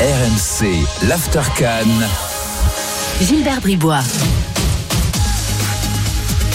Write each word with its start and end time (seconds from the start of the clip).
RMC, 0.00 0.66
l'After 1.08 1.40
Gilbert 3.22 3.60
Bribois. 3.62 4.02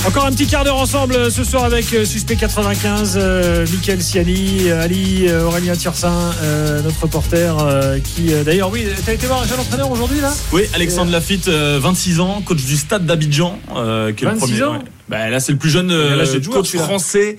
Encore 0.08 0.26
un 0.26 0.32
petit 0.32 0.46
quart 0.46 0.64
d'heure 0.64 0.78
ensemble 0.78 1.16
euh, 1.16 1.30
ce 1.32 1.44
soir 1.44 1.64
avec 1.64 1.92
euh, 1.94 2.06
Suspect 2.06 2.36
95, 2.36 3.16
euh, 3.18 3.66
Mickaël 3.72 4.02
Siani, 4.02 4.70
euh, 4.70 4.84
Ali, 4.84 5.26
euh, 5.28 5.46
Aurélien 5.46 5.76
Tirsin, 5.76 6.34
euh, 6.44 6.82
notre 6.84 7.02
reporter 7.02 7.58
euh, 7.60 7.98
qui 8.00 8.32
d'ailleurs, 8.46 8.72
oui, 8.72 8.86
t'as 9.06 9.14
été 9.14 9.26
voir 9.26 9.42
un 9.42 9.48
jeune 9.48 9.60
entraîneur 9.60 9.90
aujourd'hui 9.90 10.22
là? 10.22 10.32
Oui, 10.52 10.64
Alexandre 10.76 11.12
Lafitte, 11.12 11.48
euh, 11.48 11.80
26 11.82 12.20
ans, 12.20 12.42
coach 12.46 12.64
du 12.64 12.78
Stade 12.78 13.06
d'Abidjan. 13.08 13.58
euh, 13.76 14.12
qui 14.14 14.24
est 14.24 14.28
le 14.28 14.34
26 14.36 14.46
premier, 14.52 14.64
ans 14.64 14.74
ouais. 14.74 14.80
Bah, 15.10 15.30
Là, 15.30 15.40
c'est 15.40 15.52
le 15.52 15.58
plus 15.58 15.70
jeune 15.72 15.92
euh, 15.92 16.26
joueurs, 16.42 16.58
coach 16.58 16.76
français 16.78 17.38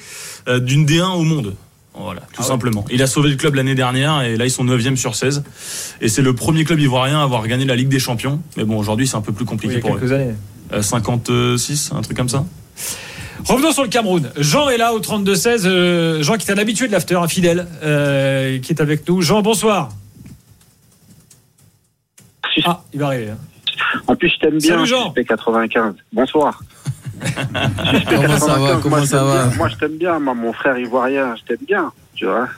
euh, 0.49 0.59
d'une 0.59 0.85
D1 0.85 1.13
au 1.17 1.23
monde. 1.23 1.55
Voilà, 2.03 2.21
tout 2.21 2.27
Ah 2.39 2.41
ouais. 2.43 2.47
simplement. 2.49 2.85
Il 2.91 3.03
a 3.03 3.07
sauvé 3.07 3.31
le 3.31 3.37
club 3.37 3.55
l'année 3.55 3.75
dernière 3.75 4.23
et 4.23 4.37
là 4.37 4.45
ils 4.45 4.51
sont 4.51 4.65
9e 4.65 4.97
sur 4.97 5.15
16. 5.15 5.45
Et 6.01 6.09
c'est 6.09 6.23
le 6.23 6.35
premier 6.35 6.65
club 6.65 6.81
ivoirien 6.81 7.21
à 7.21 7.23
avoir 7.23 7.47
gagné 7.47 7.65
la 7.65 7.77
Ligue 7.77 7.89
des 7.89 7.99
Champions. 8.01 8.41
Mais 8.57 8.65
bon, 8.65 8.77
aujourd'hui 8.79 9.07
c'est 9.07 9.17
un 9.17 9.21
peu 9.21 9.33
plus 9.33 9.45
Oui, 9.45 9.49
compliqué 9.51 9.75
il 9.75 9.77
y 9.77 9.81
a 9.81 9.83
pour 9.87 9.97
eux. 9.97 10.01
quelques 10.01 10.13
années. 10.13 10.35
Euh, 10.73 10.83
56, 10.83 11.93
un 11.95 12.01
truc 12.03 12.17
comme 12.17 12.29
ça. 12.29 12.45
Revenons 13.45 13.73
sur 13.73 13.83
le 13.83 13.89
Cameroun. 13.89 14.31
Jean 14.39 14.69
est 14.69 14.77
là 14.79 14.93
au 14.95 15.01
32-16. 15.01 15.63
euh, 15.67 16.23
Jean 16.23 16.37
qui 16.37 16.49
est 16.49 16.53
un 16.55 16.59
habitué 16.59 16.87
de 16.87 16.93
l'after, 16.93 17.17
un 17.17 17.29
fidèle, 17.29 17.67
euh, 17.83 18.59
qui 18.61 18.73
est 18.73 18.81
avec 18.81 19.07
nous. 19.09 19.21
Jean, 19.21 19.43
bonsoir. 19.43 19.91
Ah, 22.65 22.83
il 22.93 23.01
va 23.01 23.07
arriver. 23.07 23.31
hein. 23.31 23.39
En 24.07 24.15
plus, 24.17 24.29
je 24.31 24.39
t'aime 24.39 24.59
bien, 24.59 24.75
Salut, 24.77 24.87
Jean. 24.87 25.05
Suspect 25.07 25.25
95. 25.25 25.95
Bonsoir. 26.13 26.63
Comment 28.11 28.39
ça 28.39 28.59
va? 28.59 28.69
95, 28.69 28.83
Comment 28.83 28.97
moi, 28.97 29.01
je 29.01 29.07
ça 29.07 29.19
t'aime 29.19 29.27
va 29.27 29.47
bien. 29.47 29.57
Moi, 29.57 29.69
je 29.69 29.77
t'aime 29.77 29.97
bien. 29.99 30.19
Moi, 30.19 30.35
mon 30.35 30.53
frère 30.53 30.79
ivoirien, 30.79 31.35
je 31.37 31.43
t'aime 31.45 31.65
bien. 31.67 31.93
Tu 32.23 32.29
vois 32.29 32.49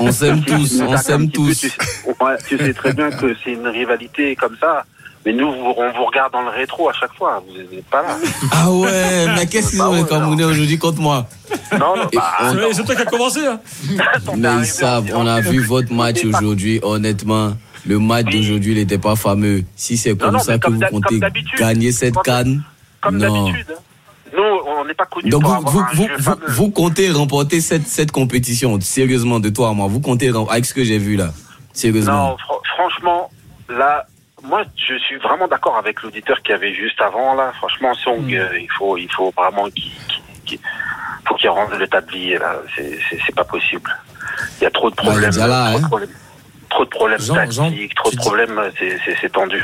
On 0.00 0.10
s'aime 0.10 0.42
tous, 0.42 0.80
on 0.80 0.96
s'aime 0.96 1.26
peu, 1.30 1.34
tous. 1.34 1.60
Tu 1.60 1.68
sais, 1.68 1.76
ouais, 2.08 2.36
tu 2.48 2.58
sais 2.58 2.74
très 2.74 2.92
bien 2.92 3.08
que 3.12 3.36
c'est 3.44 3.52
une 3.52 3.68
rivalité 3.68 4.34
comme 4.34 4.56
ça. 4.60 4.84
Mais 5.24 5.32
nous, 5.32 5.46
on 5.46 5.92
vous 5.92 6.04
regarde 6.06 6.32
dans 6.32 6.42
le 6.42 6.48
rétro 6.48 6.88
à 6.88 6.92
chaque 6.92 7.14
fois. 7.14 7.40
Vous 7.46 7.56
n'êtes 7.76 7.84
pas 7.86 8.02
là. 8.02 8.16
Ah 8.50 8.68
ouais, 8.72 9.26
mais 9.36 9.46
qu'est-ce 9.46 9.70
qu'ils 9.70 9.80
ont 9.82 9.92
les 9.94 10.04
Camerounais 10.04 10.42
aujourd'hui 10.42 10.76
contre 10.76 11.00
moi? 11.00 11.28
Non, 11.78 11.96
non, 11.96 12.08
bah, 12.12 12.32
on- 12.40 12.72
C'est 12.72 12.82
toi 12.82 12.96
qui 12.96 13.02
as 13.02 13.04
commencé. 13.04 13.46
Hein. 13.46 13.60
Mais 14.36 14.48
ils 14.58 14.66
savent, 14.66 15.14
en- 15.14 15.22
on 15.22 15.26
a 15.28 15.40
vu 15.40 15.60
votre 15.60 15.92
match 15.92 16.24
aujourd'hui, 16.24 16.80
honnêtement. 16.82 17.52
Le 17.86 18.00
match 18.00 18.26
Oui. 18.26 18.38
d'aujourd'hui, 18.40 18.72
il 18.72 18.78
n'était 18.78 18.98
pas 18.98 19.14
fameux. 19.14 19.62
Si 19.76 19.96
c'est 19.96 20.16
comme 20.18 20.32
non, 20.32 20.38
ça 20.40 20.58
que 20.58 20.64
comme 20.66 20.80
vous 20.82 20.90
comptez 20.90 21.20
gagner 21.56 21.92
cette 21.92 22.16
canne, 22.24 22.64
Comme 23.00 23.18
non. 23.18 23.44
d'habitude. 23.46 23.76
Hein. 24.82 24.84
On 24.84 24.88
n'est 24.88 24.94
pas 24.94 25.06
connus 25.06 25.30
Donc 25.30 25.42
pour 25.42 25.50
vous, 25.50 25.56
avoir 25.56 25.72
vous, 25.72 25.80
un 25.80 25.86
vous, 25.94 26.08
jeu 26.08 26.16
vous, 26.16 26.22
fameux. 26.22 26.46
vous 26.48 26.70
comptez 26.70 27.10
remporter 27.10 27.60
cette, 27.60 27.86
cette 27.86 28.12
compétition, 28.12 28.80
sérieusement, 28.80 29.40
de 29.40 29.48
toi 29.48 29.68
à 29.70 29.72
moi. 29.72 29.86
Vous 29.88 30.00
comptez, 30.00 30.30
avec 30.50 30.64
ce 30.64 30.74
que 30.74 30.84
j'ai 30.84 30.98
vu 30.98 31.16
là, 31.16 31.32
sérieusement. 31.72 32.30
Non, 32.30 32.36
fr- 32.36 32.66
franchement, 32.76 33.30
là, 33.68 34.06
moi, 34.42 34.64
je 34.76 34.98
suis 34.98 35.16
vraiment 35.16 35.46
d'accord 35.48 35.76
avec 35.76 36.02
l'auditeur 36.02 36.42
qui 36.42 36.52
avait 36.52 36.74
juste 36.74 37.00
avant, 37.00 37.34
là. 37.34 37.52
Franchement, 37.58 37.94
Song, 37.94 38.22
Mm. 38.26 38.34
euh, 38.34 38.58
il 38.60 38.70
faut, 38.76 38.96
il 38.96 39.10
faut 39.12 39.32
vraiment 39.36 39.64
qu'il, 39.70 39.84
qu'il- 40.08 40.22
qu'il- 40.44 40.60
faut 41.26 41.34
qu'il 41.36 41.48
rende 41.50 41.72
le 41.78 41.86
tablier, 41.86 42.38
là. 42.38 42.56
C'est, 42.76 43.34
pas 43.34 43.44
possible. 43.44 43.90
Il 44.60 44.64
y 44.64 44.66
a 44.66 44.70
trop 44.70 44.90
de 44.90 44.96
Bah, 44.96 45.02
est 45.04 45.06
problèmes. 45.06 45.36
là, 45.36 45.70
trop, 45.70 45.78
de 45.78 45.84
hein. 45.84 45.88
problèmes 45.88 46.10
trop 46.70 46.84
de 46.84 46.90
problèmes 46.90 47.20
Jean, 47.20 47.34
tactiques, 47.34 47.54
Jean, 47.94 48.02
trop 48.02 48.10
de 48.10 48.16
problèmes, 48.16 48.60
c'est, 48.78 48.98
c'est 49.20 49.30
tendu. 49.32 49.62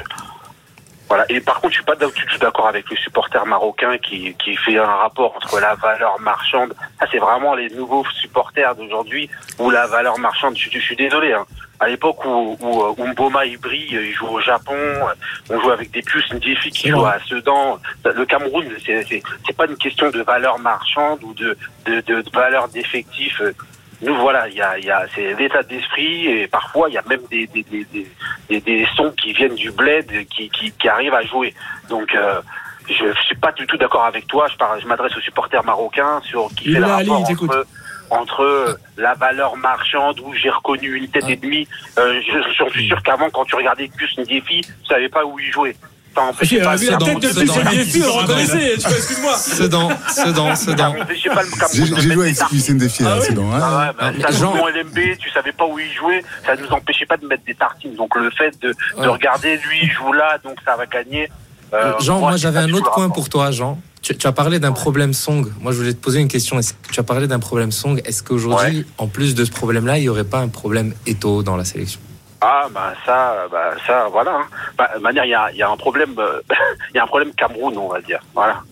Voilà. 1.09 1.25
Et 1.31 1.41
par 1.41 1.61
contre, 1.61 1.73
je 1.73 1.78
suis 1.78 1.84
pas 1.84 1.97
du 1.97 2.05
tout 2.05 2.39
d'accord 2.39 2.69
avec 2.69 2.89
le 2.91 2.97
supporter 2.97 3.45
marocain 3.47 3.97
qui, 3.98 4.34
qui 4.34 4.56
fait 4.56 4.78
un 4.78 4.84
rapport 4.84 5.34
entre 5.37 5.59
la 5.59 5.75
valeur 5.75 6.20
marchande. 6.20 6.75
Ça, 7.01 7.06
c'est 7.11 7.19
vraiment 7.19 7.55
les 7.55 7.70
nouveaux 7.70 8.05
supporters 8.20 8.75
d'aujourd'hui 8.75 9.31
ou 9.59 9.70
la 9.70 9.86
valeur 9.86 10.19
marchande. 10.19 10.56
Je, 10.56 10.69
je 10.70 10.79
suis 10.79 10.97
désolé. 10.97 11.33
Hein. 11.33 11.47
À 11.81 11.89
l'époque 11.89 12.25
où, 12.27 12.56
où, 12.61 12.83
euh, 12.83 12.95
où 12.98 13.06
Mboma 13.06 13.47
il 13.47 13.56
brille, 13.56 13.89
il 13.91 14.12
joue 14.12 14.27
au 14.27 14.41
Japon, 14.41 14.75
euh, 14.75 15.14
on 15.48 15.61
joue 15.61 15.70
avec 15.70 15.91
des 15.92 16.03
puces, 16.03 16.29
une 16.31 16.41
défi 16.41 16.70
qui 16.70 16.89
joue 16.89 17.05
à 17.05 17.19
Sedan. 17.20 17.79
Le 18.05 18.27
Cameroun, 18.27 18.67
c'est, 18.84 19.23
pas 19.56 19.67
une 19.67 19.77
question 19.77 20.11
de 20.11 20.20
valeur 20.23 20.58
marchande 20.58 21.23
ou 21.23 21.33
de, 21.35 21.57
de, 21.86 22.01
de, 22.01 22.20
de 22.20 22.30
valeur 22.30 22.69
d'effectif. 22.69 23.40
Nous, 24.02 24.14
voilà, 24.17 24.48
il 24.48 24.55
y 24.55 24.61
a, 24.61 24.79
il 24.79 24.85
y 24.85 24.90
a, 24.90 25.07
c'est 25.14 25.35
l'état 25.35 25.63
d'esprit 25.63 26.27
et 26.27 26.46
parfois 26.48 26.89
il 26.89 26.95
y 26.95 26.98
a 26.98 27.02
même 27.08 27.23
des, 27.30 27.46
des, 27.48 27.64
des, 27.64 28.07
des, 28.48 28.86
sons 28.97 29.13
qui 29.13 29.33
viennent 29.33 29.55
du 29.55 29.70
bled 29.70 30.27
qui, 30.29 30.48
qui, 30.51 30.73
qui 30.73 30.89
arrivent 30.89 31.14
à 31.14 31.23
jouer. 31.23 31.55
Donc, 31.89 32.14
euh, 32.14 32.41
je, 32.89 33.13
suis 33.27 33.36
pas 33.36 33.53
du 33.53 33.67
tout 33.67 33.77
d'accord 33.77 34.05
avec 34.05 34.27
toi. 34.27 34.47
Je, 34.51 34.57
parle, 34.57 34.81
je 34.81 34.86
m'adresse 34.86 35.17
aux 35.17 35.20
supporters 35.20 35.64
marocains 35.64 36.20
sur 36.25 36.48
qui 36.48 36.69
Il 36.69 36.75
fait 36.75 36.81
le 36.81 36.87
rapport 36.87 37.20
entre, 37.20 37.67
entre 38.11 38.79
la 38.97 39.14
valeur 39.14 39.57
marchande 39.57 40.20
où 40.20 40.33
j'ai 40.35 40.51
reconnu 40.51 40.95
une 40.97 41.08
tête 41.08 41.29
et 41.29 41.37
demie. 41.37 41.69
Euh, 41.98 42.20
je, 42.27 42.64
je 42.64 42.70
suis 42.70 42.87
sûr 42.87 43.03
qu'avant, 43.03 43.31
quand 43.31 43.45
tu 43.45 43.57
regardais 43.57 43.89
plus 43.89 44.13
une 44.17 44.25
défi, 44.25 44.63
tu 44.63 44.87
savais 44.89 45.08
pas 45.08 45.25
où 45.25 45.39
il 45.39 45.53
jouait. 45.53 45.77
Ça 46.14 46.23
empêchait 46.23 46.61
Euh, 46.61 46.64
pas 46.64 46.77
vu 46.77 46.86
le 46.86 46.91
la 46.92 46.96
dans- 46.96 47.07
tête 47.07 47.20
de 47.23 47.29
c'est 47.29 47.35
plus, 47.35 47.46
dans- 47.46 47.55
c'est 47.55 47.63
le 47.64 47.70
défi, 47.70 48.02
on 48.02 48.07
le 48.07 48.11
reconnaissait. 48.23 48.74
Excuse-moi. 48.74 49.36
Sedan, 49.36 49.89
Sedan, 50.08 50.57
Sedan. 50.57 50.92
pas 50.95 51.07
J'ai 51.73 51.85
j'ai 51.86 52.01
joué 52.01 52.24
avec 52.24 52.36
bah, 53.98 54.11
mais 54.17 54.23
ça 54.23 54.30
Jean- 54.33 54.57
joue 54.57 54.63
en 54.63 54.69
LMB, 54.69 55.17
tu 55.19 55.30
savais 55.30 55.52
pas 55.52 55.64
où 55.67 55.79
il 55.79 55.92
jouait, 55.92 56.24
ça 56.45 56.57
nous 56.57 56.69
empêchait 56.70 57.07
pas 57.07 57.17
de 57.17 57.27
mettre 57.27 57.45
des 57.46 57.55
tartines. 57.55 57.95
Donc 57.95 58.17
le 58.17 58.30
fait 58.30 58.52
de, 58.61 58.74
regarder 59.08 59.57
lui 59.58 59.79
il 59.83 59.91
joue 59.91 60.13
là, 60.13 60.39
donc 60.42 60.57
ça 60.64 60.77
va 60.77 60.86
gagner. 60.86 61.29
euh, 61.74 61.92
Jean, 62.01 62.19
moi 62.20 62.36
j'avais 62.36 62.61
pas 62.61 62.64
un 62.64 62.73
autre 62.73 62.90
point 62.90 63.11
pour 63.11 63.29
toi, 63.29 63.51
Jean. 63.51 63.80
Tu, 64.01 64.17
tu 64.17 64.27
as 64.27 64.33
parlé 64.33 64.58
d'un 64.61 64.73
problème 64.73 65.13
song. 65.13 65.45
Moi, 65.61 65.73
je 65.73 65.79
voulais 65.79 65.92
te 65.92 65.98
poser 66.01 66.20
une 66.20 66.29
question. 66.29 66.57
Que 66.58 66.92
tu 66.92 67.01
as 67.01 67.02
parlé 67.02 67.27
d'un 67.27 67.40
problème 67.40 67.73
song? 67.73 68.01
Est-ce 68.05 68.23
qu'aujourd'hui, 68.23 68.86
en 68.96 69.08
plus 69.08 69.35
de 69.35 69.45
ce 69.45 69.51
problème-là, 69.51 69.98
il 69.98 70.02
n'y 70.02 70.08
aurait 70.08 70.23
pas 70.25 70.39
un 70.39 70.46
problème 70.48 70.95
Eto 71.07 71.42
dans 71.42 71.57
la 71.57 71.64
sélection? 71.64 72.01
Ah 72.41 72.67
bah 72.71 72.93
ça, 73.05 73.47
bah 73.51 73.73
ça, 73.87 74.07
voilà. 74.11 74.33
hein. 74.33 74.47
Bah, 74.77 74.89
de 74.95 75.01
manière, 75.01 75.25
il 75.25 75.31
y 75.31 75.35
a, 75.35 75.51
il 75.51 75.57
y 75.57 75.63
a 75.63 75.69
un 75.69 75.77
problème, 75.77 76.15
euh, 76.19 76.41
il 76.91 76.97
y 76.97 76.99
a 76.99 77.03
un 77.05 77.07
problème 77.07 77.33
Cameroun, 77.35 77.77
on 77.77 77.89
va 77.89 78.01
dire. 78.01 78.21
Voilà. 78.35 78.63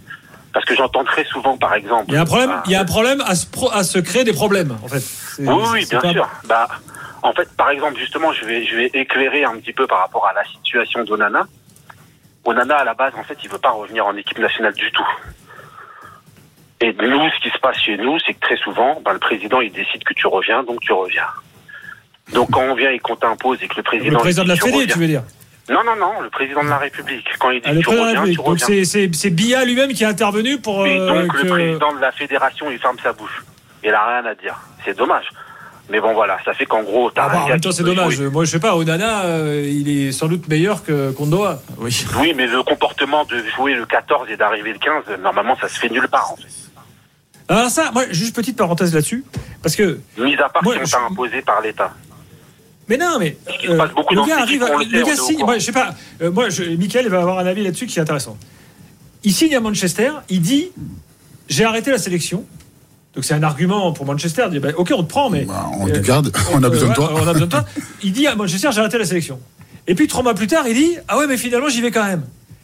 Parce 0.52 0.64
que 0.64 0.74
j'entends 0.74 1.04
très 1.04 1.24
souvent, 1.24 1.56
par 1.58 1.74
exemple. 1.74 2.04
Il 2.08 2.14
y 2.14 2.16
a 2.16 2.22
un 2.22 2.24
problème, 2.26 2.50
bah, 2.50 2.62
il 2.66 2.72
y 2.72 2.76
a 2.76 2.80
un 2.80 2.84
problème 2.84 3.20
à 3.26 3.34
se, 3.34 3.46
pro- 3.46 3.70
à 3.72 3.82
se 3.82 3.98
créer 3.98 4.24
des 4.24 4.32
problèmes, 4.32 4.76
en 4.82 4.88
fait. 4.88 5.02
Oui, 5.40 5.64
oui, 5.72 5.86
bien 5.90 6.00
pas- 6.00 6.12
sûr. 6.12 6.28
Bah, 6.44 6.68
en 7.22 7.32
fait, 7.32 7.54
par 7.56 7.70
exemple, 7.70 7.98
justement, 7.98 8.32
je 8.32 8.44
vais, 8.44 8.64
je 8.64 8.76
vais 8.76 8.86
éclairer 8.94 9.44
un 9.44 9.56
petit 9.58 9.72
peu 9.72 9.86
par 9.86 9.98
rapport 9.98 10.26
à 10.26 10.32
la 10.32 10.44
situation 10.44 11.02
d'Onana. 11.04 11.46
Onana, 12.44 12.76
à 12.76 12.84
la 12.84 12.94
base, 12.94 13.12
en 13.18 13.24
fait, 13.24 13.36
il 13.42 13.50
veut 13.50 13.58
pas 13.58 13.70
revenir 13.70 14.06
en 14.06 14.16
équipe 14.16 14.38
nationale 14.38 14.72
du 14.74 14.90
tout. 14.92 15.06
Et 16.80 16.92
nous, 16.92 17.28
ce 17.30 17.40
qui 17.40 17.50
se 17.50 17.58
passe 17.58 17.78
chez 17.78 17.96
nous, 17.96 18.18
c'est 18.24 18.34
que 18.34 18.40
très 18.40 18.56
souvent, 18.56 19.00
ben, 19.04 19.12
le 19.12 19.18
président, 19.18 19.60
il 19.60 19.72
décide 19.72 20.04
que 20.04 20.14
tu 20.14 20.26
reviens, 20.26 20.62
donc 20.62 20.80
tu 20.80 20.92
reviens. 20.92 21.26
Donc 22.32 22.50
quand 22.50 22.62
on 22.62 22.74
vient 22.74 22.90
et 22.90 22.98
qu'on 22.98 23.16
t'impose 23.16 23.58
et 23.62 23.68
que 23.68 23.76
le 23.76 23.82
président... 23.82 24.10
Le 24.12 24.18
président 24.18 24.44
de 24.44 24.48
la 24.48 24.56
Fédé, 24.56 24.86
tu 24.86 24.98
veux 24.98 25.06
dire 25.06 25.22
Non, 25.70 25.80
non, 25.84 25.96
non, 25.96 26.20
le 26.20 26.30
président 26.30 26.62
de 26.64 26.68
la 26.68 26.78
République. 26.78 27.26
Quand 27.38 27.50
il 27.50 27.60
dit 27.60 27.66
Ah, 27.68 27.72
Le 27.72 27.80
tu 27.80 27.88
reviens, 27.88 28.24
tu. 28.24 28.34
Donc 28.34 28.46
reviens. 28.46 28.66
c'est- 28.66 28.84
c'est 28.84 29.10
c'est 29.14 29.30
Biya 29.30 29.64
lui-même 29.64 29.92
qui 29.92 30.02
est 30.04 30.06
intervenu 30.08 30.58
pour 30.58 30.86
Et 30.86 30.98
euh, 30.98 31.06
donc 31.22 31.32
que- 31.32 31.42
le 31.42 31.48
président 31.48 31.92
de 31.94 32.00
la 32.00 32.12
fédération, 32.12 32.66
il 32.70 32.78
ferme 32.78 32.96
sa 33.02 33.12
bouche. 33.12 33.44
Il 33.84 33.90
a 33.90 34.04
rien 34.20 34.30
à 34.30 34.34
dire. 34.34 34.56
C'est 34.84 34.96
dommage. 34.96 35.26
Mais 35.88 36.00
bon, 36.00 36.14
voilà, 36.14 36.36
ça 36.44 36.52
fait 36.52 36.66
qu'en 36.66 36.82
gros, 36.82 37.12
t'as 37.12 37.26
Ah 37.26 37.28
bah, 37.28 37.38
un 37.38 37.42
en 37.44 37.48
même 37.48 37.60
temps, 37.60 37.70
c'est 37.70 37.84
dommage. 37.84 38.14
jouer. 38.14 38.28
Moi, 38.28 38.44
je 38.44 38.50
sais 38.50 38.58
pas, 38.58 38.74
Onana, 38.74 39.24
euh, 39.26 39.62
il 39.64 39.88
est 39.88 40.10
sans 40.10 40.26
doute 40.26 40.48
meilleur 40.48 40.82
que 40.84 41.12
Kondoa. 41.12 41.60
Oui. 41.78 42.04
Oui, 42.18 42.34
mais 42.36 42.48
le 42.48 42.60
comportement 42.64 43.24
de 43.24 43.40
jouer 43.54 43.74
le 43.74 43.86
14 43.86 44.28
et 44.28 44.36
d'arriver 44.36 44.72
le 44.72 44.80
15, 44.80 45.04
normalement, 45.22 45.56
ça 45.60 45.68
se 45.68 45.78
fait 45.78 45.88
nulle 45.88 46.08
part, 46.08 46.32
en 46.32 46.36
fait. 46.36 46.48
Alors 47.48 47.70
ça, 47.70 47.92
moi, 47.92 48.02
juste 48.10 48.34
petite 48.34 48.56
parenthèse 48.58 48.92
là-dessus, 48.92 49.22
parce 49.62 49.76
que, 49.76 50.00
Mis 50.18 50.34
à 50.34 50.48
part 50.48 50.64
Moi, 50.64 50.74
si 50.74 50.80
on 50.80 50.84
je- 50.86 50.90
t'a 50.90 51.00
imposé 51.08 51.42
par 51.42 51.60
l'État. 51.60 51.94
Mais 52.88 52.96
non, 52.96 53.18
mais 53.18 53.36
passe 53.76 53.90
beaucoup 53.94 54.14
le 54.14 54.26
gars 54.26 54.40
arrive, 54.40 54.64
on 54.70 54.78
le 54.78 55.02
gars 55.04 55.16
signe. 55.16 55.38
Moi, 55.40 55.58
je 55.58 55.64
sais 55.64 55.72
pas. 55.72 55.94
euh, 56.22 56.30
moi, 56.30 56.48
je, 56.50 56.62
Michael 56.62 57.08
va 57.08 57.20
avoir 57.20 57.38
un 57.38 57.46
avis 57.46 57.62
là-dessus 57.64 57.86
qui 57.86 57.98
est 57.98 58.02
intéressant. 58.02 58.36
Il 59.24 59.32
signe 59.32 59.54
à 59.56 59.60
Manchester, 59.60 60.10
il 60.28 60.40
dit, 60.40 60.68
j'ai 61.48 61.64
arrêté 61.64 61.90
la 61.90 61.98
sélection. 61.98 62.44
Donc 63.14 63.24
c'est 63.24 63.34
un 63.34 63.42
argument 63.42 63.92
pour 63.92 64.04
Manchester. 64.06 64.44
Il 64.48 64.52
dit, 64.52 64.58
bah, 64.60 64.68
ok, 64.76 64.92
on 64.96 65.02
te 65.02 65.08
prend, 65.08 65.30
mais 65.30 65.44
Bah, 65.46 65.70
on 65.78 65.88
Euh, 65.88 65.92
te 65.92 65.98
garde, 65.98 66.30
on 66.52 66.62
a 66.62 66.66
Euh, 66.66 66.70
besoin 66.70 66.90
de 66.90 66.94
toi. 66.94 67.12
On 67.14 67.26
a 67.26 67.32
besoin 67.32 67.46
de 67.46 67.50
toi. 67.50 67.64
Il 68.02 68.12
dit 68.12 68.26
à 68.26 68.34
Manchester, 68.36 68.68
j'ai 68.72 68.80
arrêté 68.80 68.98
la 68.98 69.04
sélection. 69.06 69.40
Et 69.88 69.94
puis 69.94 70.06
trois 70.06 70.22
mois 70.22 70.34
plus 70.34 70.48
tard, 70.48 70.66
il 70.68 70.74
dit, 70.74 70.96
ah 71.08 71.16
ouais, 71.16 71.26
mais 71.28 71.36
finalement, 71.36 71.68
j'y 71.68 71.80
vais 71.80 71.90
quand 71.92 72.04
même. 72.04 72.22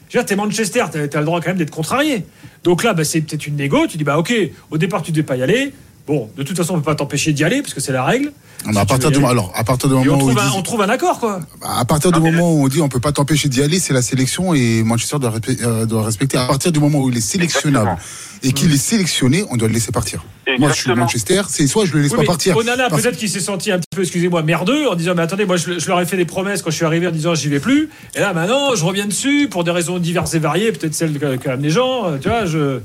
Je 0.08 0.18
veux 0.18 0.22
dire, 0.24 0.26
t'es 0.28 0.36
Manchester, 0.36 0.84
t'as 0.92 0.98
as 1.00 1.20
le 1.20 1.24
droit 1.24 1.40
quand 1.40 1.48
même 1.50 1.56
d'être 1.56 1.70
contrarié. 1.70 2.26
Donc 2.64 2.82
là, 2.84 2.92
bah, 2.94 3.04
c'est 3.04 3.20
peut-être 3.22 3.46
une 3.46 3.56
négo. 3.56 3.86
Tu 3.86 3.96
dis, 3.96 4.04
bah 4.04 4.18
ok, 4.18 4.32
au 4.70 4.76
départ, 4.78 5.02
tu 5.02 5.10
devais 5.12 5.22
pas 5.22 5.36
y 5.36 5.42
aller. 5.42 5.72
Bon, 6.06 6.28
de 6.36 6.42
toute 6.42 6.56
façon, 6.56 6.74
on 6.74 6.76
peut 6.78 6.82
pas 6.82 6.94
t'empêcher 6.96 7.32
d'y 7.32 7.44
aller 7.44 7.62
parce 7.62 7.74
que 7.74 7.80
c'est 7.80 7.92
la 7.92 8.04
règle. 8.04 8.32
Mais 8.66 8.76
à 8.78 8.84
partir 8.84 9.10
du 9.10 9.18
aller. 9.18 9.26
alors 9.26 9.52
à 9.56 9.64
partir 9.64 9.88
du 9.88 9.94
Et 9.94 9.98
on 9.98 10.04
moment 10.04 10.16
où 10.24 10.28
trouve, 10.32 10.38
un, 10.38 10.50
on 10.56 10.62
trouve 10.62 10.82
un 10.82 10.88
accord, 10.88 11.18
quoi. 11.18 11.40
à 11.62 11.84
partir 11.84 12.12
du 12.12 12.18
Ah, 12.18 12.22
moment 12.22 12.52
où 12.52 12.64
on 12.64 12.68
dit 12.68 12.80
on 12.80 12.88
peut 12.88 13.00
pas 13.00 13.10
t'empêcher 13.12 13.48
d'y 13.48 13.60
aller, 13.62 13.80
c'est 13.80 13.92
la 13.92 14.02
sélection 14.02 14.54
et 14.54 14.82
Manchester 14.84 15.18
doit, 15.18 15.30
respecter- 15.30 15.64
euh, 15.64 15.84
doit 15.86 16.04
respecter. 16.04 16.38
À 16.38 16.46
partir 16.46 16.70
du 16.70 16.78
moment 16.78 17.00
où 17.00 17.10
il 17.10 17.16
est 17.16 17.20
sélectionnable 17.20 17.96
et 18.44 18.52
qu'il 18.52 18.72
est 18.72 18.76
sélectionné, 18.76 19.44
on 19.50 19.56
doit 19.56 19.66
le 19.68 19.74
laisser 19.74 19.90
partir. 19.92 20.24
Moi, 20.58 20.70
je 20.70 20.74
suis. 20.82 20.92
Manchester, 20.94 21.42
c'est 21.48 21.66
soit 21.66 21.86
je 21.86 21.92
le 21.94 22.02
laisse 22.02 22.10
Oui, 22.12 22.16
pas 22.16 22.22
mais 22.22 22.26
partir. 22.26 22.56
Onana, 22.56 22.88
Parce- 22.88 23.02
peut-être 23.02 23.16
qu'il 23.16 23.28
s'est 23.28 23.40
senti 23.40 23.70
un 23.72 23.78
petit 23.78 23.86
peu, 23.94 24.02
excusez-moi, 24.02 24.42
merdeux 24.42 24.88
en 24.88 24.94
disant, 24.96 25.14
mais 25.16 25.22
attendez, 25.22 25.44
moi, 25.44 25.56
je, 25.56 25.78
je 25.78 25.88
leur 25.88 26.00
ai 26.00 26.06
fait 26.06 26.16
des 26.16 26.24
promesses 26.24 26.62
quand 26.62 26.70
je 26.70 26.76
suis 26.76 26.84
arrivé 26.84 27.06
en 27.06 27.12
disant, 27.12 27.34
j'y 27.34 27.48
vais 27.48 27.60
plus. 27.60 27.90
Et 28.16 28.20
là, 28.20 28.32
maintenant, 28.32 28.74
je 28.76 28.84
reviens 28.84 29.06
dessus 29.06 29.48
pour 29.50 29.62
des 29.64 29.70
raisons 29.70 29.98
diverses 29.98 30.34
et 30.34 30.38
variées, 30.40 30.70
peut-être 30.72 30.94
celles 30.94 31.16
qu'amènent 31.38 31.62
les 31.62 31.70
gens. 31.70 32.06
euh, 32.10 32.18
Tu 32.20 32.28
vois, 32.28 32.44
je. 32.46 32.80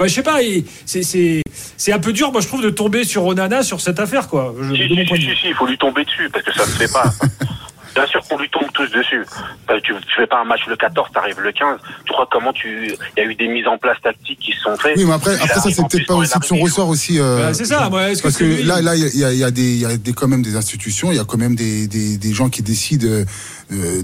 Enfin, 0.00 0.08
je 0.08 0.14
sais 0.14 0.22
pas, 0.22 0.38
c'est- 0.86 1.02
c'est 1.02 1.42
c'est 1.76 1.92
un 1.92 1.98
peu 1.98 2.14
dur, 2.14 2.32
moi, 2.32 2.40
je 2.40 2.46
trouve, 2.48 2.62
de 2.62 2.70
tomber 2.70 3.04
sur 3.04 3.26
Onana 3.26 3.62
sur 3.62 3.82
cette 3.82 4.00
affaire, 4.00 4.28
quoi. 4.28 4.54
Je- 4.62 4.74
Si, 4.74 4.80
si, 4.82 4.88
si, 4.88 4.94
vue. 4.94 5.06
si, 5.06 5.40
si, 5.42 5.48
il 5.48 5.54
faut 5.54 5.66
lui 5.66 5.76
tomber 5.76 6.04
dessus 6.06 6.30
parce 6.32 6.42
que 6.44 6.52
ça 6.54 6.64
ne 6.64 6.70
se 6.70 6.76
fait 6.78 6.90
pas. 6.92 7.12
Bien 7.94 8.06
sûr 8.06 8.20
qu'on 8.28 8.38
lui 8.38 8.48
tombe 8.48 8.70
tous 8.72 8.86
dessus. 8.92 9.26
Euh, 9.68 9.78
tu, 9.82 9.92
tu 9.92 10.14
fais 10.16 10.26
pas 10.26 10.40
un 10.40 10.44
match 10.44 10.60
le 10.68 10.76
14, 10.76 11.08
t'arrives 11.12 11.40
le 11.40 11.50
15. 11.52 11.76
Tu 12.06 12.12
crois 12.12 12.26
comment 12.30 12.52
tu. 12.52 12.86
Il 13.16 13.20
y 13.22 13.26
a 13.26 13.28
eu 13.28 13.34
des 13.34 13.48
mises 13.48 13.66
en 13.66 13.76
place 13.78 13.96
tactiques 14.02 14.38
qui 14.38 14.52
se 14.52 14.60
sont 14.60 14.76
faites. 14.76 14.96
Oui, 14.96 15.04
mais 15.04 15.12
après, 15.12 15.36
ça, 15.36 15.60
c'est 15.60 15.74
peut-être 15.88 16.06
pas 16.06 16.14
aussi 16.14 16.38
de 16.38 16.44
son 16.44 16.56
ressort 16.58 16.88
aussi. 16.88 17.18
euh, 17.18 17.48
Bah, 17.48 17.52
c'est 17.54 17.64
ça, 17.64 17.90
moi, 17.90 18.08
est-ce 18.10 18.18
que 18.22 18.28
Parce 18.28 18.36
que 18.36 18.64
là, 18.64 18.80
là, 18.80 18.94
il 18.96 19.18
y 19.18 19.24
a, 19.24 19.32
y 19.34 19.42
a 19.44 19.50
des, 19.50 19.62
il 19.74 19.80
y 19.80 19.84
a 19.84 19.96
des, 19.96 20.12
quand 20.12 20.28
même 20.28 20.42
des 20.42 20.54
institutions, 20.56 21.10
il 21.10 21.16
y 21.16 21.20
a 21.20 21.24
quand 21.24 21.36
même 21.36 21.56
des, 21.56 21.88
des, 21.88 22.16
des 22.16 22.32
gens 22.32 22.48
qui 22.48 22.62
décident 22.62 23.06
euh, 23.08 23.24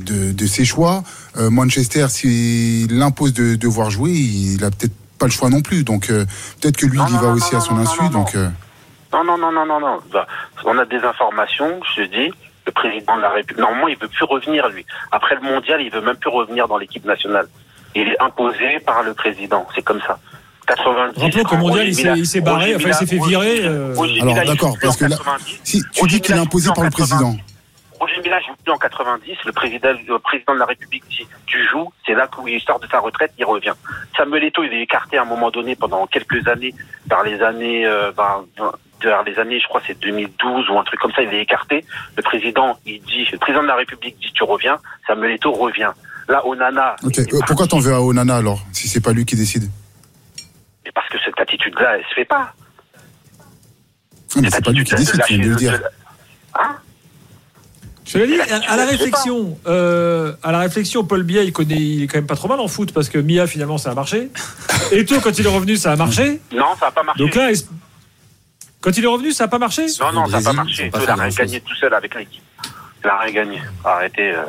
de, 0.00 0.32
de 0.32 0.46
ses 0.46 0.64
choix. 0.64 1.04
Euh, 1.38 1.49
Manchester, 1.49 2.06
s'il 2.08 3.00
impose 3.00 3.32
de 3.34 3.54
devoir 3.54 3.90
jouer, 3.90 4.10
il 4.10 4.62
a 4.64 4.70
peut-être 4.72 4.92
pas 5.18 5.26
le 5.26 5.32
choix 5.32 5.48
non 5.50 5.60
plus. 5.62 5.84
Donc 5.84 6.10
euh, 6.10 6.24
peut-être 6.60 6.76
que 6.76 6.86
lui, 6.86 6.98
Non, 6.98 7.06
il 7.06 7.10
y 7.10 7.14
non, 7.14 7.20
va 7.20 7.26
non, 7.28 7.34
aussi 7.34 7.52
non, 7.54 7.58
à 7.58 7.62
son 7.62 7.74
non, 7.74 7.82
insu. 7.82 7.98
non, 8.00 8.04
non, 8.04 8.10
donc 8.18 8.34
euh, 8.34 8.48
Non, 9.12 9.24
non, 9.24 9.38
non, 9.38 9.52
non, 9.52 9.66
non, 9.66 9.80
non. 9.80 9.98
Bah, 10.12 10.26
On 10.64 10.78
a 10.78 10.84
des 10.84 10.98
informations, 10.98 11.80
je 11.96 12.02
te 12.02 12.08
dis. 12.08 12.32
Le 12.66 12.72
président 12.72 13.16
de 13.16 13.22
la 13.22 13.30
République, 13.30 13.58
normalement, 13.60 13.86
il 13.86 13.96
veut 13.96 14.08
plus 14.08 14.24
revenir, 14.24 14.68
lui. 14.68 14.84
Après 15.12 15.36
le 15.36 15.40
mondial, 15.42 15.80
il 15.80 15.90
veut 15.90 16.00
même 16.00 16.16
plus 16.16 16.30
revenir 16.30 16.66
dans 16.66 16.78
l'équipe 16.78 17.04
nationale. 17.04 17.46
Il 17.94 18.08
est 18.08 18.20
imposé 18.20 18.80
par 18.84 19.04
le 19.04 19.14
président. 19.14 19.64
C'est 19.74 19.82
comme 19.82 20.00
ça. 20.00 20.18
90. 20.66 21.20
Rappelons 21.22 21.44
qu'au 21.44 21.56
mondial, 21.58 21.86
il 21.86 21.94
s'est- 22.26 22.40
barré, 22.40 22.74
enfin, 22.74 22.88
il 22.88 22.94
s'est 22.94 23.06
fait 23.06 23.18
virer, 23.24 23.60
euh. 23.62 23.94
Alors, 24.20 24.34
d'accord, 24.44 24.76
parce 24.82 24.96
que 24.96 25.04
là- 25.04 25.16
90. 25.16 25.60
si 25.62 25.80
tu 25.92 26.06
dis 26.08 26.20
qu'il 26.20 26.34
est 26.34 26.38
imposé 26.40 26.70
par 26.74 26.82
le 26.82 26.90
président. 26.90 27.36
90. 27.96 28.00
Roger 28.00 28.20
Mila 28.22 28.40
joue 28.40 28.54
plus 28.62 28.72
en 28.72 28.78
90. 28.78 29.37
Le 29.44 29.52
président, 29.52 29.93
le 30.06 30.19
président 30.19 30.54
de 30.54 30.58
la 30.58 30.66
République 30.66 31.04
dit 31.08 31.26
tu 31.46 31.58
joues, 31.69 31.93
c'est 32.06 32.14
là 32.14 32.28
où 32.38 32.48
il 32.48 32.60
sort 32.60 32.81
de 32.81 32.87
sa 32.87 33.00
retraite, 33.00 33.32
il 33.38 33.44
revient. 33.44 33.75
Samuel 34.16 34.44
Eto'o, 34.44 34.64
il 34.64 34.72
est 34.72 34.82
écarté 34.82 35.19
à 35.19 35.22
un 35.22 35.25
moment 35.25 35.50
donné 35.50 35.76
pendant 35.76 36.06
quelques 36.06 36.46
années, 36.48 36.75
vers 37.06 37.22
les 37.22 37.40
années, 37.43 37.87
euh, 37.87 38.12
ben, 38.12 38.44
vers 39.02 39.22
les 39.25 39.38
années, 39.38 39.60
je 39.60 39.69
crois, 39.69 39.82
c'est 39.87 39.98
2012 40.00 40.70
ou 40.70 40.78
un 40.78 40.84
truc 40.84 41.00
comme 41.00 41.12
ça, 41.12 41.22
il 41.22 41.32
est 41.32 41.43
écarté. 41.43 41.84
Le 42.16 42.22
président, 42.22 42.78
il 42.84 43.00
dit, 43.02 43.26
le 43.31 43.38
président 43.38 43.62
de 43.62 43.69
la 43.69 43.76
République 43.76 44.16
dit 44.19 44.32
tu 44.32 44.44
reviens. 44.44 44.78
Samuel 45.06 45.32
Eto'o 45.32 45.52
revient. 45.52 45.92
Là, 46.28 46.44
Onana. 46.46 46.96
ok. 47.04 47.16
il 47.16 47.20
est 47.20 47.34
Euh, 47.34 47.40
pourquoi 47.46 47.66
t'en 47.66 47.78
veux 47.78 47.94
à 47.94 48.00
Onana 48.00 48.37
alors, 48.37 48.60
si 48.72 48.88
c'est 48.88 49.00
pas 49.00 49.12
lui 49.12 49.25
qui 49.25 49.37
décide? 49.37 49.70
Mais 50.84 50.90
Parce 50.92 51.08
que 51.08 51.19
cette 51.25 51.38
attitude-là, 51.38 51.99
elle 51.99 52.04
se 52.04 52.14
fait 52.14 52.25
pas. 52.25 52.52
Ah, 54.34 54.40
Mais 54.42 54.50
c'est 54.50 54.64
pas 54.64 54.72
lui 54.72 54.84
qui 54.84 54.94
décide, 54.94 55.22
tu 55.25 55.34
viens 55.34 55.44
de 55.44 55.50
le 55.50 55.56
dire. 55.56 55.81
Hein? 56.58 56.76
Je 58.06 58.19
l'ai 58.19 58.26
dit, 58.29 58.41
à, 58.41 58.61
tu 58.61 58.69
à 58.69 58.76
la 58.76 58.87
réflexion, 58.87 59.58
euh, 59.67 60.32
à 60.43 60.53
la 60.53 60.61
réflexion, 60.61 61.05
Paul 61.05 61.25
Biya, 61.25 61.43
il 61.43 61.53
connaît, 61.53 61.75
il 61.75 62.05
est 62.05 62.06
quand 62.06 62.19
même 62.19 62.26
pas 62.26 62.37
trop 62.37 62.47
mal 62.49 62.61
en 62.61 62.69
foot 62.69 62.93
parce 62.93 63.08
que 63.08 63.19
Mia 63.19 63.47
finalement 63.49 63.79
ça 63.79 63.91
a 63.91 63.94
marché. 63.94 64.29
Et 64.93 65.05
toi, 65.05 65.19
quand 65.23 65.37
il 65.38 65.44
est 65.47 65.50
revenu, 65.50 65.76
ça 65.76 65.93
a 65.93 65.97
marché. 65.97 66.41
Non, 66.53 66.67
ça 66.79 66.87
n'a 66.87 66.93
pas 66.93 67.03
marché. 67.03 67.25
Donc 67.25 67.35
là, 67.35 67.49
quand 68.81 68.97
il 68.97 69.05
est 69.05 69.08
revenu, 69.08 69.32
ça 69.32 69.44
a 69.44 69.49
pas 69.49 69.58
marché. 69.58 69.87
Non, 70.00 70.12
non, 70.12 70.26
ça 70.26 70.38
n'a 70.38 70.44
pas 70.44 70.53
marché. 70.53 70.91
Il 70.94 71.11
a 71.11 71.14
rien 71.14 71.29
gagné 71.31 71.61
tout 71.61 71.75
seul 71.75 71.93
avec 71.94 72.14
l'équipe. 72.14 72.43
Il 73.05 73.08
a 73.08 73.19
rien 73.19 73.32
gagné. 73.32 73.62
Arrêtez. 73.85 74.31
euh, 74.32 74.43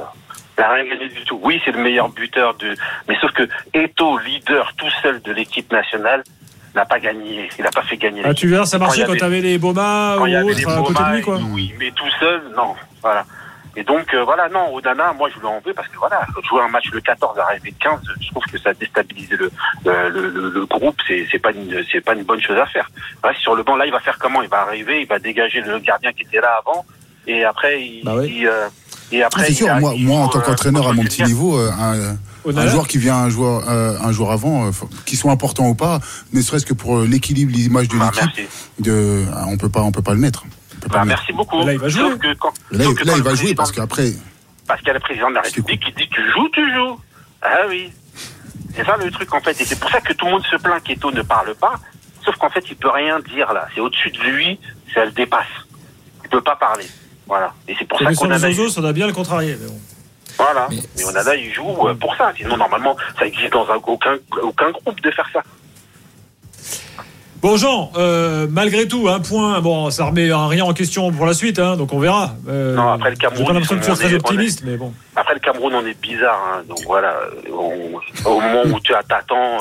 Il 0.57 0.63
a 0.63 0.74
rien 0.74 0.86
gagné 0.86 1.10
du 1.10 1.24
tout. 1.25 1.39
Oui, 1.44 1.60
c'est 1.65 1.71
le 1.71 1.81
meilleur 1.81 2.10
buteur 2.10 2.53
de. 2.57 2.75
Mais 3.07 3.15
sauf 3.19 3.31
que 3.31 3.44
Eto, 3.74 4.19
leader 4.19 4.71
tout 4.77 4.89
seul 5.01 5.19
de 5.24 5.31
l'équipe 5.31 5.71
nationale, 5.71 6.24
n'a 6.75 6.86
pas 6.86 7.00
gagné. 7.00 7.50
Il 7.57 7.63
n'a 7.63 7.71
pas 7.71 7.81
fait 7.83 7.98
gagner 7.98 8.21
Ah, 8.24 8.36
tu 8.36 8.48
verras, 8.48 8.65
ça 8.68 8.77
marchait 8.77 9.01
quand 9.03 9.12
avait- 9.12 9.19
t'avais 9.19 9.42
les 9.42 9.57
Boma 9.57 10.15
Quand 10.19 10.25
ou 10.27 10.50
autres 10.50 10.69
à 10.69 10.81
côté 10.83 11.03
de 11.03 11.15
lui, 11.15 11.21
quoi. 11.24 11.39
oui, 11.51 11.74
mais 11.80 11.89
tout 11.92 12.10
seul, 12.19 12.42
non. 12.56 12.75
Voilà. 13.01 13.25
Et 13.75 13.83
donc, 13.83 14.11
euh, 14.13 14.23
voilà, 14.23 14.49
non, 14.49 14.73
Odana, 14.73 15.13
moi, 15.13 15.29
je 15.33 15.39
lui 15.39 15.45
en 15.45 15.61
veux 15.63 15.73
parce 15.73 15.87
que, 15.87 15.97
voilà, 15.97 16.25
jouer 16.49 16.61
un 16.61 16.67
match 16.69 16.89
le 16.91 16.99
14, 17.01 17.37
arriver 17.37 17.69
le 17.79 17.83
15, 17.83 17.99
je 18.19 18.29
trouve 18.31 18.43
que 18.51 18.57
ça 18.57 18.69
a 18.69 18.73
déstabilisé 18.73 19.35
le, 19.35 19.51
le, 19.85 20.09
le, 20.09 20.29
le- 20.29 20.49
le 20.49 20.65
groupe. 20.65 20.95
C'est 21.07 21.27
c'est 21.31 21.37
pas, 21.39 21.51
une- 21.51 21.83
c'est 21.91 22.01
pas 22.01 22.13
une 22.13 22.23
bonne 22.23 22.41
chose 22.41 22.57
à 22.57 22.65
faire. 22.65 22.89
Ouais, 23.23 23.31
sur 23.39 23.55
le 23.55 23.63
banc, 23.63 23.75
là, 23.75 23.85
il 23.85 23.91
va 23.91 23.99
faire 23.99 24.17
comment? 24.19 24.41
Il 24.41 24.49
va 24.49 24.61
arriver, 24.61 25.01
il 25.01 25.07
va 25.07 25.19
dégager 25.19 25.61
le 25.61 25.77
gardien 25.79 26.11
qui 26.13 26.23
était 26.23 26.41
là 26.41 26.59
avant. 26.65 26.85
Et 27.27 27.43
après, 27.43 27.83
il. 27.83 28.03
Bah 28.03 28.13
oui. 28.17 28.37
il, 28.39 28.47
euh, 28.47 28.67
et 29.11 29.21
Ah, 29.23 29.27
après, 29.27 29.43
c'est 29.45 29.51
il 29.51 29.55
sûr, 29.55 29.69
a- 29.69 29.79
moi, 29.79 29.93
moi 29.97 30.17
en 30.19 30.23
joue, 30.25 30.31
tant 30.31 30.39
euh, 30.39 30.41
qu'entraîneur 30.41 30.87
à 30.87 30.93
mon 30.93 31.03
petit 31.03 31.23
niveau, 31.23 31.57
euh, 31.59 31.69
un, 31.79 31.95
euh, 31.95 32.11
un 32.11 32.49
Onana. 32.49 32.67
joueur 32.71 32.87
qui 32.87 32.97
vient 32.97 33.15
un 33.15 33.29
joueur, 33.29 33.63
euh, 33.69 33.97
un 34.01 34.11
jour 34.11 34.31
avant, 34.31 34.67
euh, 34.67 34.71
qu'il 35.05 35.17
soit 35.17 35.31
important 35.31 35.67
ou 35.67 35.75
pas, 35.75 35.99
ne 36.33 36.41
serait-ce 36.41 36.65
que 36.65 36.73
pour 36.73 36.97
euh, 36.97 37.05
l'équilibre, 37.07 37.51
l'image 37.53 37.87
de 37.89 37.97
Bah, 37.97 38.11
l'équipe, 38.13 38.49
de, 38.79 39.23
ah, 39.33 39.45
on 39.47 39.57
peut 39.57 39.69
pas, 39.69 39.81
on 39.81 39.91
peut 39.91 40.01
pas 40.01 40.13
le 40.13 40.19
mettre. 40.19 40.43
Peut 40.88 40.94
pas 40.94 41.06
mettre. 41.06 41.19
merci 41.22 41.34
beaucoup. 41.34 41.63
Là, 41.66 41.74
il 41.74 41.80
va 41.80 41.89
jouer. 41.89 42.10
Sauf 42.10 42.19
que 42.19 42.34
quand- 42.36 42.54
Là, 42.72 42.84
sauf 42.86 42.95
que 42.95 43.04
là, 43.06 43.12
quand 43.13 43.18
il 43.18 43.24
va 43.24 43.36
jouer 43.36 43.56
parce 43.56 43.72
qu'après, 43.72 44.12
Parce 44.68 44.80
qu'il 44.80 44.88
y 44.88 44.92
a 44.92 44.94
le 44.95 45.00
président 45.00 45.30
de 45.30 45.36
la 45.36 45.42
République 45.42 45.81
qui 45.86 45.92
dit 45.94 46.10
tu 46.10 46.22
joues, 46.31 46.50
tu 46.50 46.74
joues. 46.74 47.00
Ah 47.42 47.62
oui. 47.69 47.92
C'est 48.75 48.84
ça 48.86 48.98
le 48.98 49.10
truc 49.12 49.34
en 49.34 49.39
fait. 49.42 49.60
Et 49.62 49.66
c'est 49.66 49.80
pour 49.80 49.89
ça 49.89 50.01
que 50.01 50.13
tout 50.13 50.25
le 50.25 50.31
monde 50.31 50.44
se 50.45 50.56
plaint 50.57 50.84
qu'Eto 50.84 51.12
ne 51.12 51.22
parle 51.22 51.56
pas. 51.56 51.74
Sauf 52.25 52.36
qu'en 52.36 52.50
fait, 52.50 52.63
il 52.69 52.75
peut 52.75 52.89
rien 52.89 53.19
dire 53.22 53.54
là. 53.54 53.68
C'est 53.74 53.80
au-dessus 53.81 54.12
de 54.12 54.19
lui, 54.19 54.60
ça 54.94 55.06
le 55.06 55.12
dépasse. 55.12 55.48
Il 56.24 56.30
peut 56.30 56.42
pas 56.42 56.56
parler. 56.57 56.86
Voilà. 57.28 57.54
Et 57.68 57.75
c'est 57.80 57.86
pour 57.88 57.98
ça 58.00 58.06
qu'on 58.13 58.30
a. 58.31 58.38
Zozo, 58.39 58.69
ça 58.69 58.81
doit 58.81 58.94
bien 58.94 59.07
le 59.07 59.13
contrarier. 59.13 59.56
mais 59.60 59.68
bon. 59.68 59.80
Voilà. 60.38 60.68
Mais- 60.69 60.78
Mais 60.98 61.04
Onana, 61.06 61.36
il 61.36 61.51
joue 61.54 61.88
euh, 61.88 61.94
pour 61.95 62.16
ça. 62.16 62.31
Sinon, 62.38 62.57
normalement, 62.57 62.95
ça 63.18 63.25
existe 63.25 63.54
dans 63.54 63.68
un- 63.72 63.75
aucun, 63.88 64.16
aucun 64.44 64.72
groupe 64.72 65.00
de 65.01 65.12
faire 65.12 65.28
ça. 65.34 65.42
Bon 67.42 67.56
Jean, 67.56 67.92
euh, 67.98 68.48
malgré 68.50 68.88
tout, 68.88 69.07
un 69.10 69.19
point, 69.19 69.62
bon, 69.62 69.92
ça 69.92 70.06
remet 70.06 70.34
rien 70.34 70.66
en 70.66 70.74
question 70.74 71.12
pour 71.12 71.25
la 71.28 71.34
suite, 71.36 71.60
hein, 71.60 71.78
donc 71.78 71.94
on 71.94 72.00
verra. 72.00 72.31
Euh, 72.50 72.75
Non, 72.75 72.94
après 72.94 73.12
le 73.12 73.16
Cameroun, 73.16 73.45
pas 73.45 73.54
l'impression 73.54 73.75
on 73.75 73.80
est- 73.80 73.95
très 73.95 74.06
on 74.07 74.10
est- 74.10 74.16
optimiste, 74.16 74.63
mais 74.66 74.75
bon. 74.75 74.92
Après, 75.16 75.36
le 75.36 75.39
Cameroun, 75.39 75.74
on 75.75 75.86
est 75.86 76.00
bizarre. 76.01 76.39
hein. 76.57 76.63
Donc 76.68 76.80
voilà, 76.88 77.13
on- 77.51 78.30
au 78.30 78.39
moment 78.42 78.63
où 78.66 78.80
tu 78.80 78.92
t'attends, 79.07 79.57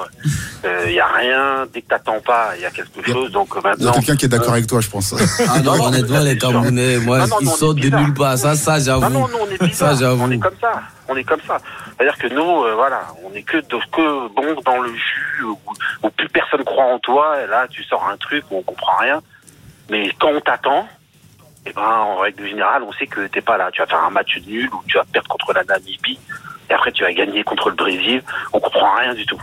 il 0.86 0.92
n'y 0.92 1.00
a 1.00 1.06
rien. 1.06 1.66
Dès 1.72 1.82
que 1.82 1.88
t'attends 1.88 2.20
pas, 2.24 2.50
il 2.56 2.62
y 2.62 2.64
a 2.64 2.70
quelque 2.70 3.02
chose. 3.12 3.30
Donc 3.32 3.48
il 3.52 3.56
y 3.56 3.58
a 3.66 3.70
maintenant. 3.70 3.92
quelqu'un 3.92 4.16
qui 4.16 4.24
est 4.24 4.28
d'accord 4.28 4.52
avec 4.54 4.66
toi, 4.66 4.80
je 4.80 4.88
pense. 4.88 5.14
Ah 5.48 5.58
non, 5.60 5.72
Non, 5.72 5.78
non, 5.78 5.84
honnêtement, 5.88 6.20
les. 6.20 6.38
Camerounais, 6.38 6.98
moi, 6.98 7.18
Non, 7.20 7.26
non, 7.26 7.36
ils 7.42 7.46
non, 7.46 7.52
sortent 7.56 7.78
de 7.78 7.88
nulle 7.90 8.14
part. 8.14 8.38
Ça, 8.38 8.54
ça, 8.54 8.78
Non, 8.78 8.84
j'avoue. 8.84 9.08
non, 9.10 9.28
nous 9.28 9.38
on 9.46 9.50
est 9.50 9.62
bizarre. 9.62 9.92
Ça, 9.92 10.00
j'avoue. 10.00 10.24
on 10.24 10.30
est 10.30 10.38
comme 10.38 10.54
ça. 10.60 10.72
On 11.08 11.14
est 11.16 11.24
comme 11.24 11.40
ça. 11.46 11.58
C'est-à-dire 11.96 12.18
que 12.18 12.26
nous, 12.28 12.64
euh, 12.64 12.74
voilà, 12.74 13.06
on 13.24 13.32
est 13.32 13.42
que, 13.42 13.58
que 13.58 14.28
bon 14.28 14.60
dans 14.64 14.80
le 14.80 14.94
jus, 14.94 15.44
où, 15.44 16.10
plus 16.10 16.28
personne 16.28 16.64
croit 16.64 16.84
en 16.84 16.98
toi. 16.98 17.42
Et 17.42 17.46
là, 17.46 17.66
tu 17.68 17.82
sors 17.84 18.06
un 18.06 18.16
truc 18.16 18.44
où 18.50 18.58
on 18.58 18.62
comprend 18.62 18.96
rien. 18.98 19.22
Mais 19.88 20.10
quand 20.18 20.28
on 20.28 20.40
t'attend, 20.40 20.86
eh 21.64 21.72
ben, 21.72 21.82
en 21.82 22.16
règle 22.16 22.46
générale, 22.46 22.82
on 22.82 22.92
sait 22.92 23.06
que 23.06 23.26
t'es 23.28 23.40
pas 23.40 23.56
là. 23.56 23.70
Tu 23.72 23.80
vas 23.80 23.86
faire 23.86 24.04
un 24.04 24.10
match 24.10 24.38
nul 24.46 24.68
ou 24.72 24.82
tu 24.86 24.98
vas 24.98 25.04
perdre 25.04 25.28
contre 25.28 25.52
la 25.54 25.64
Namibie. 25.64 26.18
Et 26.68 26.74
après, 26.74 26.92
tu 26.92 27.02
vas 27.02 27.12
gagner 27.12 27.42
contre 27.44 27.70
le 27.70 27.76
Brésil. 27.76 28.22
On 28.52 28.60
comprend 28.60 28.94
rien 28.96 29.14
du 29.14 29.24
tout. 29.24 29.40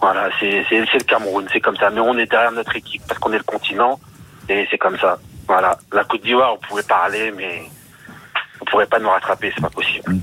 Voilà, 0.00 0.30
c'est 0.38 0.64
le 0.70 1.04
Cameroun, 1.04 1.46
c'est 1.52 1.60
comme 1.60 1.76
ça. 1.76 1.90
Mais 1.90 2.00
on 2.00 2.16
est 2.16 2.26
derrière 2.26 2.52
notre 2.52 2.74
équipe 2.76 3.02
parce 3.06 3.18
qu'on 3.18 3.32
est 3.32 3.38
le 3.38 3.44
continent 3.44 3.98
et 4.48 4.66
c'est 4.70 4.78
comme 4.78 4.98
ça. 4.98 5.18
Voilà, 5.46 5.78
la 5.92 6.04
Côte 6.04 6.22
d'Ivoire, 6.22 6.54
on 6.54 6.58
pouvait 6.58 6.82
parler, 6.82 7.32
mais 7.36 7.62
on 8.60 8.64
pourrait 8.64 8.86
pas 8.86 8.98
nous 8.98 9.10
rattraper, 9.10 9.52
c'est 9.54 9.60
pas 9.60 9.70
possible. 9.70 10.14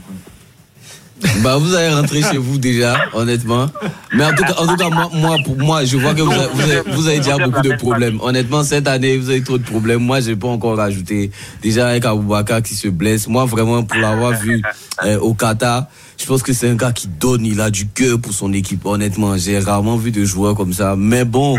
Bah, 1.41 1.57
vous 1.57 1.73
allez 1.73 1.93
rentrer 1.93 2.21
chez 2.21 2.37
vous 2.37 2.57
déjà, 2.57 2.95
honnêtement. 3.13 3.67
Mais 4.13 4.23
en 4.23 4.33
tout 4.33 4.43
cas, 4.43 4.53
en 4.59 4.67
tout 4.67 4.75
cas 4.75 4.89
moi, 4.89 5.09
moi, 5.13 5.37
pour 5.43 5.57
moi, 5.57 5.83
je 5.83 5.97
vois 5.97 6.13
que 6.13 6.21
vous 6.21 6.31
avez, 6.31 6.47
vous 6.53 6.61
avez, 6.61 6.81
vous 6.91 7.07
avez 7.07 7.17
déjà 7.17 7.37
beaucoup 7.37 7.61
de 7.61 7.75
problèmes. 7.75 8.19
Honnêtement, 8.21 8.63
cette 8.63 8.87
année, 8.87 9.17
vous 9.17 9.29
avez 9.29 9.41
trop 9.41 9.57
de 9.57 9.63
problèmes. 9.63 9.99
Moi, 9.99 10.19
j'ai 10.19 10.35
pas 10.35 10.47
encore 10.47 10.77
rajouté. 10.77 11.31
Déjà 11.63 11.87
avec 11.87 12.05
Aboubaka 12.05 12.61
qui 12.61 12.75
se 12.75 12.87
blesse. 12.87 13.27
Moi, 13.27 13.45
vraiment, 13.45 13.83
pour 13.83 13.99
l'avoir 13.99 14.33
vu 14.33 14.61
euh, 15.05 15.19
au 15.19 15.33
Qatar, 15.33 15.85
je 16.19 16.25
pense 16.25 16.43
que 16.43 16.53
c'est 16.53 16.69
un 16.69 16.75
gars 16.75 16.91
qui 16.91 17.07
donne. 17.07 17.45
Il 17.45 17.61
a 17.61 17.71
du 17.71 17.87
cœur 17.87 18.19
pour 18.19 18.33
son 18.33 18.53
équipe. 18.53 18.85
Honnêtement, 18.85 19.37
j'ai 19.37 19.57
rarement 19.59 19.97
vu 19.97 20.11
de 20.11 20.23
joueurs 20.23 20.55
comme 20.55 20.73
ça. 20.73 20.95
Mais 20.95 21.25
bon, 21.25 21.57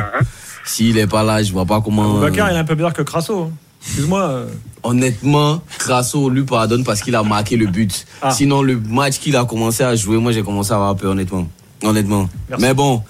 s'il 0.64 0.98
est 0.98 1.06
pas 1.08 1.22
là, 1.24 1.42
je 1.42 1.52
vois 1.52 1.66
pas 1.66 1.80
comment. 1.80 2.18
Bakar, 2.20 2.50
il 2.50 2.54
est 2.54 2.58
un 2.60 2.64
peu 2.64 2.74
meilleur 2.76 2.92
que 2.92 3.02
Crasso. 3.02 3.50
hein. 3.50 3.52
Excuse-moi. 3.82 4.20
euh, 4.22 4.46
Honnêtement, 4.82 5.60
Crasso 5.78 6.30
lui 6.30 6.44
pardonne 6.44 6.84
parce 6.84 7.00
qu'il 7.02 7.14
a 7.16 7.22
marqué 7.22 7.56
le 7.56 7.66
but. 7.66 8.06
Ah. 8.22 8.30
Sinon, 8.30 8.62
le 8.62 8.76
match 8.78 9.18
qu'il 9.18 9.36
a 9.36 9.44
commencé 9.44 9.82
à 9.82 9.94
jouer, 9.96 10.18
moi 10.18 10.30
j'ai 10.32 10.42
commencé 10.42 10.72
à 10.72 10.76
avoir 10.76 10.96
peur, 10.96 11.10
honnêtement. 11.12 11.48
Honnêtement. 11.82 12.28
Merci. 12.48 12.64
Mais 12.64 12.74
bon, 12.74 13.02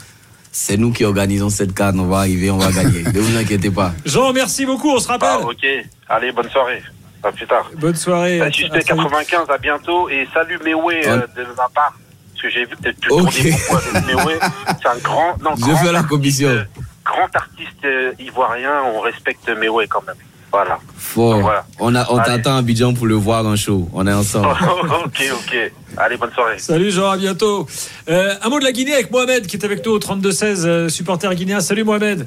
c'est 0.51 0.77
nous 0.77 0.93
qui 0.93 1.05
organisons 1.05 1.51
cette 1.51 1.75
carte. 1.75 1.95
On 1.99 2.07
va 2.07 2.19
arriver, 2.21 2.51
on 2.51 2.59
va 2.59 2.73
gagner. 2.73 3.03
ne 3.03 3.21
vous 3.21 3.37
inquiétez 3.37 3.71
pas. 3.71 3.93
Jean, 4.07 4.33
merci 4.33 4.65
beaucoup, 4.67 4.91
on 4.91 4.99
se 4.99 5.09
Ah, 5.11 5.19
rappelle. 5.19 5.47
ok. 5.47 5.87
Allez, 6.09 6.33
bonne 6.33 6.49
soirée. 6.51 6.83
À 7.23 7.33
plus 7.33 7.47
tard. 7.47 7.71
Bonne 7.79 7.97
soirée. 7.97 8.41
à- 8.41 8.45
Euh, 8.45 8.49
à 8.49 8.53
Suspect 8.53 8.81
très 8.81 8.95
vite. 8.95 9.03
95, 9.03 9.51
à 9.51 9.59
bientôt. 9.59 10.09
Et 10.09 10.27
salut 10.33 10.59
Mewé 10.65 11.07
euh, 11.07 11.19
de 11.37 11.43
ma 11.57 11.69
part. 11.75 11.93
Parce 12.33 12.43
que 12.43 12.51
j'ai 12.51 12.65
vu 12.65 12.77
que 12.83 12.89
tu 12.91 13.11
Ok. 13.11 13.31
tournais 13.35 13.51
beaucoup 13.51 13.77
avec 13.77 14.07
Mewé. 14.07 14.35
C'est 14.81 14.89
un 14.89 14.97
grand, 15.03 15.37
non, 15.43 15.51
Je 15.57 15.61
grand 15.63 15.77
fais 15.77 15.85
la 15.93 15.99
artiste, 15.99 16.09
commission. 16.09 16.49
euh, 16.49 16.65
grand 17.05 17.29
artiste 17.35 17.85
euh, 17.85 18.13
ivoirien. 18.21 18.83
On 18.95 19.01
respecte 19.01 19.49
Mewé 19.49 19.87
quand 19.89 20.03
même. 20.07 20.17
Voilà. 20.51 20.79
Fort. 20.97 21.41
Voilà. 21.41 21.67
On, 21.79 21.95
a, 21.95 22.11
on 22.11 22.17
t'attend 22.19 22.57
à 22.57 22.59
Abidjan 22.59 22.95
pour 22.95 23.07
le 23.07 23.15
voir 23.15 23.45
en 23.47 23.55
show. 23.57 23.89
On 23.93 24.07
est 24.07 24.13
ensemble. 24.13 24.49
ok, 25.05 25.23
ok. 25.33 25.73
Allez, 25.97 26.17
bonne 26.17 26.33
soirée. 26.33 26.59
Salut 26.59 26.91
Jean, 26.91 27.11
à 27.11 27.17
bientôt. 27.17 27.67
Euh, 28.09 28.35
un 28.43 28.49
mot 28.49 28.59
de 28.59 28.65
la 28.65 28.73
Guinée 28.73 28.95
avec 28.95 29.11
Mohamed 29.11 29.47
qui 29.47 29.57
est 29.57 29.65
avec 29.65 29.85
nous 29.85 29.93
au 29.93 29.99
32-16, 29.99 30.65
euh, 30.67 30.89
supporter 30.89 31.35
guinéen. 31.35 31.61
Salut 31.61 31.85
Mohamed. 31.85 32.27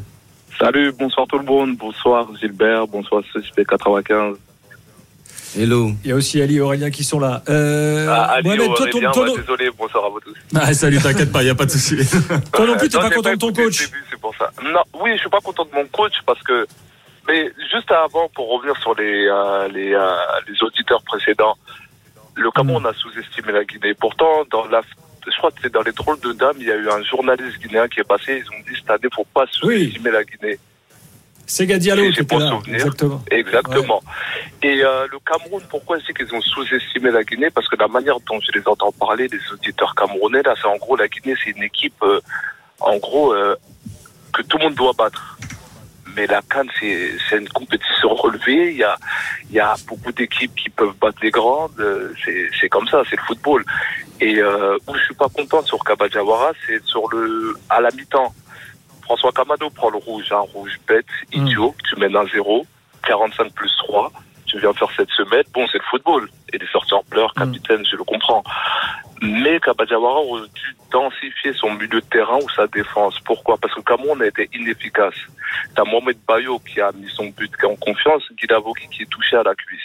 Salut, 0.59 0.91
bonsoir 0.91 1.25
tout 1.27 1.39
le 1.39 1.45
monde, 1.45 1.75
bonsoir 1.77 2.27
Gilbert, 2.39 2.85
bonsoir 2.87 3.23
Suspect 3.33 3.65
95. 3.65 4.35
Hello. 5.57 5.91
Il 6.03 6.09
y 6.09 6.13
a 6.13 6.15
aussi 6.15 6.41
Ali 6.41 6.57
et 6.57 6.61
Aurélien 6.61 6.91
qui 6.91 7.03
sont 7.03 7.19
là. 7.19 7.41
Euh, 7.49 8.07
Ah, 8.09 8.33
Ali, 8.35 8.47
Mohamed, 8.47 8.67
on 8.69 8.73
toi, 8.75 8.87
est 8.87 8.91
ton, 8.91 9.11
ton- 9.11 9.23
ouais, 9.33 9.39
désolé, 9.41 9.69
bonsoir 9.77 10.05
à 10.05 10.09
vous 10.09 10.19
tous. 10.21 10.33
Ah, 10.55 10.73
salut, 10.73 10.99
t'inquiète 10.99 11.31
pas, 11.31 11.43
y 11.43 11.49
a 11.49 11.55
pas 11.55 11.65
de 11.65 11.71
souci. 11.71 11.97
toi 12.53 12.67
non 12.67 12.77
plus, 12.77 12.87
t'es 12.87 12.97
pas 12.99 13.09
content 13.09 13.31
de 13.31 13.35
ton 13.37 13.47
le 13.47 13.53
coach. 13.53 13.79
début, 13.79 14.03
c'est 14.09 14.19
pour 14.21 14.33
ça. 14.37 14.49
Non, 14.63 14.79
oui, 15.03 15.11
je 15.15 15.19
suis 15.21 15.29
pas 15.29 15.41
content 15.41 15.65
de 15.65 15.71
mon 15.75 15.85
coach 15.91 16.13
parce 16.25 16.41
que, 16.43 16.65
mais 17.31 17.49
juste 17.71 17.89
avant, 17.91 18.27
pour 18.35 18.49
revenir 18.49 18.75
sur 18.81 18.93
les, 18.95 19.25
euh, 19.27 19.67
les, 19.69 19.93
euh, 19.93 20.13
les 20.47 20.61
auditeurs 20.63 21.01
précédents, 21.03 21.55
Le 22.35 22.51
Cameroun 22.51 22.85
a 22.85 22.93
sous-estimé 22.93 23.51
la 23.53 23.63
Guinée. 23.63 23.93
Pourtant, 23.93 24.43
dans 24.51 24.65
la, 24.65 24.81
je 25.25 25.37
crois 25.37 25.51
que 25.51 25.57
c'est 25.61 25.71
dans 25.71 25.81
les 25.81 25.91
drôles 25.93 26.19
de 26.19 26.33
dames, 26.33 26.55
il 26.59 26.67
y 26.67 26.71
a 26.71 26.75
eu 26.75 26.89
un 26.89 27.01
journaliste 27.03 27.59
guinéen 27.59 27.87
qui 27.87 27.99
est 28.01 28.07
passé. 28.07 28.41
Ils 28.43 28.49
ont 28.55 28.61
dit 28.67 28.75
cette 28.77 28.89
année, 28.89 29.07
faut 29.13 29.25
pas 29.33 29.45
sous-estimer 29.51 30.11
la 30.11 30.23
Guinée. 30.23 30.57
C'est 31.45 31.67
Si 31.67 32.13
qui 32.13 32.19
était 32.21 32.37
là. 32.39 32.49
souvenir. 32.49 32.75
Exactement. 32.75 33.21
Exactement. 33.31 34.01
Et 34.63 34.83
euh, 34.83 35.07
le 35.11 35.19
Cameroun, 35.19 35.61
pourquoi 35.69 35.97
c'est 36.05 36.13
qu'ils 36.13 36.33
ont 36.33 36.41
sous-estimé 36.41 37.11
la 37.11 37.23
Guinée? 37.23 37.49
Parce 37.49 37.67
que 37.67 37.75
la 37.77 37.87
manière 37.87 38.19
dont 38.21 38.39
je 38.41 38.51
les 38.57 38.65
entends 38.67 38.91
parler, 38.93 39.27
les 39.27 39.39
auditeurs 39.53 39.93
camerounais, 39.95 40.41
là, 40.43 40.53
c'est 40.59 40.67
en 40.67 40.77
gros 40.77 40.95
la 40.95 41.07
Guinée, 41.07 41.35
c'est 41.43 41.51
une 41.51 41.63
équipe, 41.63 42.03
en 42.79 42.97
gros, 42.97 43.33
que 44.33 44.41
tout 44.43 44.57
le 44.57 44.63
monde 44.65 44.75
doit 44.75 44.93
battre. 44.97 45.37
Mais 46.15 46.27
la 46.27 46.41
Cannes, 46.41 46.69
c'est 46.79 47.37
une 47.37 47.49
compétition 47.49 48.13
relevée. 48.15 48.71
Il 48.71 48.77
y 48.77 48.83
a, 48.83 48.95
il 49.49 49.55
y 49.55 49.59
a 49.59 49.75
beaucoup 49.87 50.11
d'équipes 50.11 50.53
qui 50.55 50.69
peuvent 50.69 50.95
battre 51.01 51.19
les 51.21 51.31
grandes. 51.31 51.79
euh, 51.79 52.13
C'est 52.59 52.69
comme 52.69 52.87
ça, 52.87 53.03
c'est 53.09 53.15
le 53.15 53.21
football. 53.23 53.63
Et 54.19 54.37
euh, 54.37 54.77
où 54.87 54.95
je 54.95 55.03
suis 55.05 55.15
pas 55.15 55.29
content 55.29 55.61
sur 55.63 55.83
Kabadjawara, 55.83 56.51
c'est 56.65 56.83
sur 56.85 57.07
le 57.09 57.55
à 57.69 57.81
la 57.81 57.89
mi-temps. 57.91 58.33
François 59.03 59.31
Camado 59.31 59.69
prend 59.69 59.89
le 59.89 59.97
rouge, 59.97 60.31
un 60.31 60.39
rouge 60.39 60.79
bête, 60.87 61.05
idiot. 61.33 61.75
Tu 61.89 61.99
mènes 61.99 62.15
un 62.15 62.25
0, 62.27 62.65
45 63.07 63.51
plus 63.53 63.71
3. 63.79 64.11
Tu 64.45 64.59
viens 64.59 64.73
faire 64.73 64.89
cette 64.95 65.09
semaine. 65.11 65.43
Bon, 65.53 65.65
c'est 65.71 65.77
le 65.79 65.83
football. 65.89 66.29
Et 66.53 66.57
les 66.57 66.67
sorties 66.67 66.93
en 66.93 67.03
pleurs, 67.09 67.33
capitaine, 67.33 67.85
je 67.89 67.95
le 67.95 68.03
comprends. 68.03 68.43
Mais 69.21 69.59
Kabadjawara 69.59 70.19
aurait 70.19 70.47
dû 70.55 70.75
densifier 70.91 71.53
son 71.53 71.71
milieu 71.73 71.87
de 71.87 71.99
terrain 71.99 72.39
ou 72.41 72.49
sa 72.49 72.65
défense. 72.65 73.19
Pourquoi? 73.23 73.55
Parce 73.57 73.73
que 73.75 73.81
Cameroun 73.81 74.19
a 74.21 74.25
été 74.25 74.49
inefficace. 74.53 75.13
T'as 75.75 75.83
Mohamed 75.83 76.17
Bayo 76.27 76.57
qui 76.59 76.81
a 76.81 76.91
mis 76.91 77.09
son 77.09 77.27
but, 77.27 77.55
qui 77.55 77.65
est 77.65 77.69
en 77.69 77.75
confiance, 77.75 78.23
Guidavogi 78.33 78.87
qui 78.89 79.03
est 79.03 79.09
touché 79.09 79.35
à 79.37 79.43
la 79.43 79.53
cuisse. 79.53 79.79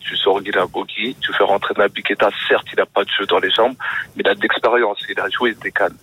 Tu 0.00 0.16
sors 0.16 0.40
Guidavogi, 0.40 1.14
tu 1.20 1.32
fais 1.34 1.44
rentrer 1.44 1.74
Nabi 1.76 2.02
Keita. 2.02 2.30
Certes, 2.48 2.68
il 2.72 2.76
n'a 2.76 2.86
pas 2.86 3.04
de 3.04 3.10
jeu 3.10 3.26
dans 3.26 3.38
les 3.38 3.50
jambes, 3.50 3.74
mais 4.16 4.22
il 4.24 4.28
a 4.28 4.34
de 4.34 4.40
l'expérience. 4.40 5.04
Il 5.10 5.20
a 5.20 5.28
joué 5.28 5.54
des 5.54 5.72
cannes. 5.72 5.98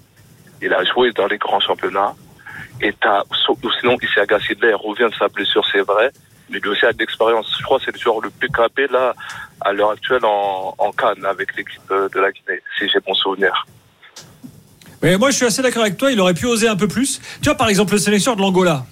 Il 0.62 0.72
a 0.72 0.84
joué 0.84 1.12
dans 1.14 1.26
les 1.26 1.40
grands 1.40 1.60
championnats. 1.60 2.14
Et 2.80 2.94
t'as, 2.94 3.24
sinon, 3.80 3.98
il 4.00 4.08
s'est 4.10 4.22
agacé 4.22 4.54
de 4.54 4.62
là, 4.62 4.70
il 4.70 4.76
revient 4.76 5.10
de 5.12 5.18
sa 5.18 5.28
blessure, 5.28 5.66
c'est 5.72 5.82
vrai. 5.82 6.12
Mais 6.50 6.60
lui 6.60 6.70
aussi 6.70 6.86
a 6.86 6.94
de 6.94 6.98
l'expérience. 7.00 7.48
Je 7.60 7.64
crois 7.64 7.78
que 7.80 7.86
c'est 7.86 7.94
le 7.94 8.00
joueur 8.00 8.22
le 8.22 8.30
plus 8.30 8.50
capé, 8.50 8.88
là, 8.92 9.14
à 9.62 9.74
l'heure 9.74 9.92
actuelle, 9.92 10.24
en, 10.24 10.74
en 10.78 10.92
Cannes, 10.92 11.26
avec 11.26 11.56
l'équipe 11.58 11.82
euh, 11.92 12.08
de 12.14 12.20
la 12.20 12.32
Guinée, 12.32 12.62
si 12.78 12.88
j'ai 12.88 13.00
bon 13.06 13.14
souvenir. 13.14 13.66
Mais 15.04 15.18
moi, 15.18 15.30
je 15.30 15.36
suis 15.36 15.46
assez 15.46 15.62
d'accord 15.62 15.84
avec 15.84 15.98
toi. 15.98 16.12
Il 16.12 16.20
aurait 16.20 16.34
pu 16.34 16.46
oser 16.46 16.68
un 16.68 16.76
peu 16.76 16.88
plus. 16.88 17.20
Tu 17.42 17.46
vois, 17.46 17.56
par 17.56 17.70
exemple, 17.70 17.94
le 17.94 18.00
sélectionneur 18.00 18.38
de 18.38 18.42
l'Angola. 18.42 18.86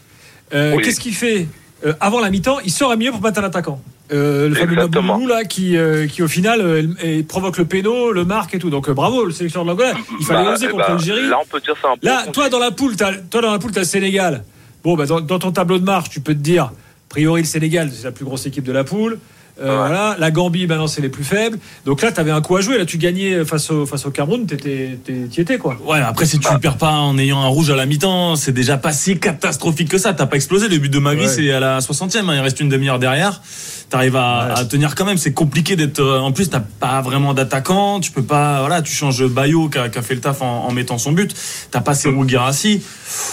Euh, 0.53 0.73
Oui. 0.75 0.83
Qu'est-ce 0.83 0.99
qu'il 0.99 1.15
fait 1.15 1.47
Euh, 1.85 1.93
avant 1.99 2.19
la 2.21 2.29
mi-temps? 2.29 2.59
Il 2.63 2.71
sort 2.71 2.91
à 2.91 2.95
milieu 2.95 3.11
pour 3.11 3.19
battre 3.21 3.39
un 3.39 3.43
attaquant. 3.43 3.81
Euh, 4.13 4.47
le 4.49 4.55
fameux. 4.55 4.75
Naboulou, 4.75 5.27
là, 5.27 5.43
qui, 5.45 5.75
qui 6.11 6.21
au 6.23 6.27
final 6.27 6.61
provoque 7.27 7.57
le 7.57 7.65
péno, 7.65 8.11
le 8.11 8.23
marque 8.23 8.53
et 8.55 8.59
tout. 8.59 8.69
Donc 8.69 8.89
bravo, 8.91 9.25
le 9.25 9.31
sélectionneur 9.31 9.65
de 9.75 9.81
l'Angola. 9.81 9.97
Il 10.19 10.25
fallait 10.25 10.45
Bah, 10.45 10.51
oser 10.53 10.67
contre 10.67 10.85
bah, 10.85 10.89
l'Algérie. 10.93 11.27
Là, 11.27 11.39
on 11.41 11.45
peut 11.45 11.59
dire 11.59 11.73
c'est 11.81 11.87
un 11.87 11.91
bon 11.93 11.99
Là, 12.03 12.23
toi 12.31 12.49
dans 12.49 12.59
la 12.59 12.71
poule, 12.71 12.95
t'as, 12.95 13.13
toi 13.13 13.41
dans 13.41 13.51
la 13.51 13.59
poule, 13.59 13.71
t'as 13.71 13.81
le 13.81 13.85
Sénégal. 13.85 14.43
Bon, 14.83 14.95
bah, 14.95 15.05
dans, 15.07 15.19
dans 15.21 15.39
ton 15.39 15.51
tableau 15.51 15.79
de 15.79 15.83
marche, 15.83 16.09
tu 16.11 16.21
peux 16.21 16.33
te 16.33 16.39
dire, 16.39 16.71
priori 17.15 17.41
le 17.43 17.47
Sénégal, 17.47 17.89
c'est 17.95 18.03
la 18.03 18.11
plus 18.11 18.25
grosse 18.25 18.45
équipe 18.45 18.65
de 18.65 18.73
la 18.73 18.83
poule. 18.83 19.19
Euh, 19.61 19.73
Voilà, 19.77 20.17
la 20.19 20.31
Gambie, 20.31 20.67
maintenant 20.67 20.85
c'est 20.87 21.01
les 21.01 21.07
plus 21.07 21.23
faibles. 21.23 21.57
Donc 21.85 22.01
là, 22.01 22.11
t'avais 22.11 22.31
un 22.31 22.41
coup 22.41 22.57
à 22.57 22.61
jouer. 22.61 22.77
Là, 22.77 22.83
tu 22.85 22.97
gagnais 22.97 23.45
face 23.45 23.71
au 23.71 23.85
face 23.85 24.05
au 24.05 24.11
Cameroun, 24.11 24.45
t'étais, 24.45 24.99
t'es- 25.01 25.27
t'y 25.31 25.39
étais 25.39 25.57
quoi. 25.57 25.77
Ouais, 25.87 26.01
après, 26.01 26.25
si 26.25 26.39
tu 26.39 26.51
le 26.53 26.59
perds 26.59 26.75
pas 26.75 26.91
en 26.91 27.17
ayant 27.17 27.39
un 27.39 27.47
rouge 27.47 27.69
à 27.69 27.77
la 27.77 27.85
mi-temps, 27.85 28.35
c'est 28.35 28.51
déjà 28.51 28.75
pas 28.75 28.91
si 28.91 29.17
catastrophique 29.17 29.87
que 29.87 29.97
ça. 29.97 30.13
T'as 30.13 30.25
pas 30.25 30.35
explosé. 30.35 30.67
Le 30.67 30.77
but 30.77 30.89
de 30.91 30.99
Magri, 30.99 31.27
Ouais. 31.27 31.31
c'est 31.31 31.49
à 31.53 31.61
la 31.61 31.79
60e. 31.79 32.29
hein. 32.29 32.33
Il 32.35 32.41
reste 32.41 32.59
une 32.59 32.67
demi-heure 32.67 32.99
derrière. 32.99 33.41
T'arrives 33.89 34.17
à, 34.17 34.47
Ouais. 34.55 34.59
à 34.59 34.65
tenir 34.65 34.93
quand 34.93 35.05
même. 35.05 35.17
C'est 35.17 35.31
compliqué 35.31 35.77
d'être. 35.77 36.01
euh, 36.01 36.19
En 36.19 36.33
plus, 36.33 36.49
t'as 36.49 36.59
pas 36.59 36.99
vraiment 37.01 37.33
d'attaquant. 37.33 38.01
Tu 38.01 38.11
peux 38.11 38.23
pas. 38.23 38.59
Voilà, 38.59 38.81
tu 38.81 38.91
changes 38.91 39.23
Bayo 39.25 39.69
qui 39.69 39.77
a, 39.77 39.89
fait 40.01 40.15
le 40.15 40.19
taf 40.21 40.41
en, 40.41 40.65
en 40.67 40.71
mettant 40.73 40.97
son 40.97 41.13
but. 41.13 41.33
T'as 41.71 41.79
pas 41.79 41.93
Serou 41.95 42.25
Guirassi. 42.25 42.81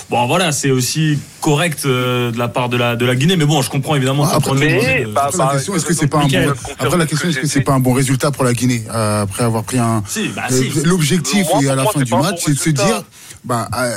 Bon, 0.08 0.24
voilà, 0.28 0.52
c'est 0.52 0.70
aussi 0.70 1.18
correct 1.42 1.82
euh, 1.84 2.30
de 2.30 2.38
la 2.38 2.48
part 2.48 2.70
de 2.70 2.78
la, 2.78 2.96
de 2.96 3.04
la 3.04 3.14
Guinée. 3.14 3.36
Mais 3.36 3.44
bon, 3.44 3.60
je 3.60 3.68
comprends 3.68 3.94
évidemment. 3.96 4.24
Après, 4.24 4.54
vue, 4.54 4.60
mais, 4.60 5.04
euh, 5.04 5.12
bah, 5.12 5.24
Après, 5.26 5.38
la 5.44 5.52
question, 5.52 5.74
est-ce 5.76 5.84
que 5.84 5.92
c'est 5.92 6.06
pas 6.06 6.18
un 6.20 6.26
bon, 6.26 6.54
après, 6.78 6.96
la 6.96 7.06
question, 7.06 7.28
est-ce 7.28 7.38
que 7.40 7.46
c'est 7.46 7.60
pas 7.60 7.72
un 7.72 7.80
bon 7.80 7.92
résultat 7.92 8.30
pour 8.30 8.44
la 8.44 8.54
Guinée, 8.54 8.82
euh, 8.94 9.22
après 9.24 9.44
avoir 9.44 9.64
pris 9.64 9.78
un, 9.78 10.02
Si, 10.08 10.28
bah, 10.28 10.42
euh, 10.50 10.54
si. 10.72 10.80
l'objectif 10.84 11.46
et 11.60 11.68
à 11.68 11.74
la 11.74 11.84
fin 11.84 12.00
du 12.00 12.10
match, 12.14 12.40
c'est 12.46 12.54
de 12.54 12.58
se 12.58 12.70
dire, 12.70 13.02
bah, 13.44 13.68
euh, 13.76 13.92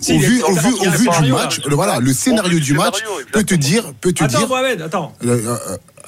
Si, 0.00 0.12
au 0.14 0.18
vu, 0.18 0.42
au 0.42 0.50
attends, 0.52 0.60
vu, 0.60 0.72
au 0.74 0.90
vu 0.90 0.90
du 0.90 0.96
scénario, 0.98 1.34
match, 1.34 1.58
là. 1.58 1.64
le, 1.68 1.74
voilà, 1.74 1.98
le 1.98 2.12
scénario 2.12 2.58
du 2.58 2.64
du 2.66 2.74
match 2.74 2.96
scénario, 2.96 3.26
peut 3.32 3.44
te 3.44 3.54
dire, 3.54 3.84
peut 4.00 4.12
te 4.12 4.22
Attends, 4.24 4.38
dire, 4.38 4.48
Mohamed, 4.48 4.82
attends. 4.82 5.12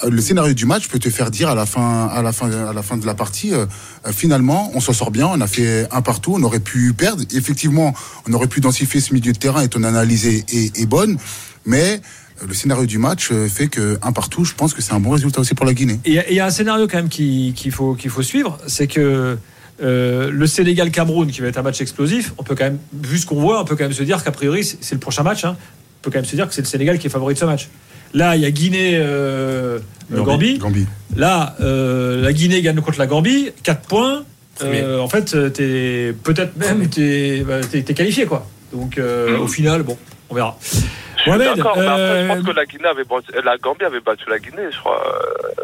Le, 0.02 0.07
euh, 0.07 0.11
le 0.11 0.21
scénario 0.21 0.55
du 0.55 0.67
match 0.67 0.88
peut 0.88 0.99
te 0.99 1.11
faire 1.11 1.31
dire 1.31 1.49
à 1.49 1.55
la 1.55 1.67
fin, 1.67 2.07
à 2.09 2.23
la 2.23 2.33
fin, 2.33 2.50
à 2.50 2.73
la 2.73 2.83
fin 2.83 2.97
de 2.97 3.07
la 3.07 3.14
partie, 3.14 3.52
euh, 3.55 3.67
euh, 4.07 4.12
finalement, 4.12 4.71
on 4.75 4.81
s'en 4.81 4.93
sort 4.93 5.11
bien, 5.11 5.26
on 5.26 5.40
a 5.40 5.47
fait 5.47 5.87
un 5.90 6.02
partout, 6.02 6.35
on 6.37 6.43
aurait 6.43 6.61
pu 6.61 6.93
perdre. 6.93 7.23
Effectivement, 7.33 7.95
on 8.28 8.33
aurait 8.33 8.47
pu 8.49 8.61
densifier 8.61 9.00
ce 9.00 9.12
milieu 9.14 9.33
de 9.33 9.38
terrain 9.38 9.62
et 9.62 9.69
ton 9.69 9.83
analyse 9.85 10.26
est, 10.26 10.87
bonne, 10.87 11.19
mais 11.67 12.00
le 12.47 12.55
scénario 12.55 12.87
du 12.87 12.99
match 12.99 13.31
fait 13.49 13.69
que 13.69 13.99
un 14.02 14.12
partout, 14.12 14.45
je 14.45 14.55
pense 14.55 14.73
que 14.75 14.81
c'est 14.83 14.93
un 14.93 15.00
bon 15.00 15.11
résultat 15.11 15.40
aussi 15.40 15.55
pour 15.55 15.67
la 15.67 15.75
Guinée. 15.75 16.00
Et 16.05 16.19
il 16.31 16.35
y 16.37 16.40
a 16.40 16.47
un 16.47 16.50
scénario 16.50 16.87
quand 16.87 16.99
même 16.99 17.09
qui- 17.09 17.52
qu'il 17.55 17.73
faut, 17.73 17.97
suivre, 18.23 18.59
c'est 18.67 18.87
que 18.87 19.37
le 19.81 20.47
Sénégal-Cameroun, 20.47 21.31
qui 21.31 21.40
va 21.40 21.49
être 21.49 21.59
un 21.59 21.62
match 21.62 21.81
explosif, 21.81 22.33
on 22.38 22.43
peut 22.45 22.55
quand 22.55 22.64
même, 22.64 22.78
vu 23.02 23.19
ce 23.19 23.26
qu'on 23.26 23.40
voit, 23.40 23.61
on 23.61 23.64
peut 23.64 23.76
quand 23.76 23.85
même 23.85 23.93
se 23.93 24.02
dire 24.02 24.23
qu'a 24.25 24.33
priori, 24.33 24.64
c'est 24.64 24.78
c'est 24.81 24.95
le 24.95 25.00
prochain 25.00 25.23
match. 25.23 25.45
hein. 25.45 25.57
On 26.00 26.05
peut 26.05 26.11
quand 26.12 26.19
même 26.19 26.25
se 26.25 26.37
dire 26.37 26.49
que 26.49 26.55
c'est 26.55 26.62
le 26.62 26.67
Sénégal 26.69 26.99
qui 26.99 27.09
est 27.09 27.11
favori 27.11 27.35
de 27.35 27.38
ce 27.38 27.45
match. 27.45 27.69
Là, 28.15 28.37
il 28.37 28.43
y 28.43 28.47
a 28.47 28.50
Guinée-Gambie. 28.50 30.59
Gambie. 30.59 30.87
Là, 31.17 31.55
euh, 31.61 32.23
la 32.23 32.33
Guinée 32.33 32.62
gagne 32.62 32.81
contre 32.81 32.99
la 32.99 33.07
Gambie, 33.07 33.50
4 33.62 33.87
points. 33.88 34.25
Euh, 34.62 34.99
en 34.99 35.09
fait, 35.09 35.35
euh, 35.35 35.50
t'es 35.50 36.12
peut-être 36.25 36.57
même 36.57 36.88
t'es, 36.88 37.45
bah, 37.47 37.61
t'es- 37.61 37.83
t'es 37.83 37.95
qualifié 37.95 38.27
quoi. 38.27 38.45
Donc 38.73 38.99
euh, 38.99 39.38
Mm. 39.38 39.43
au 39.43 39.47
final, 39.47 39.83
bon, 39.85 39.97
on 40.31 40.35
verra. 40.35 40.59
Je 40.61 41.23
suis 41.23 41.31
Mohamed, 41.31 41.57
d'accord, 41.57 41.75
mais 41.77 41.87
après, 41.87 41.97
je 41.97 42.03
euh, 42.25 42.29
pense 42.29 42.43
que 42.45 42.50
la 42.53 42.67
Guinée 42.67 42.87
avait 42.87 43.05
battu, 43.05 43.33
la 43.45 43.57
Gambie 43.59 43.85
avait 43.85 44.00
battu 44.00 44.25
la 44.29 44.38
Guinée, 44.41 44.65
je 44.73 44.79
crois, 44.79 45.00
euh, 45.07 45.62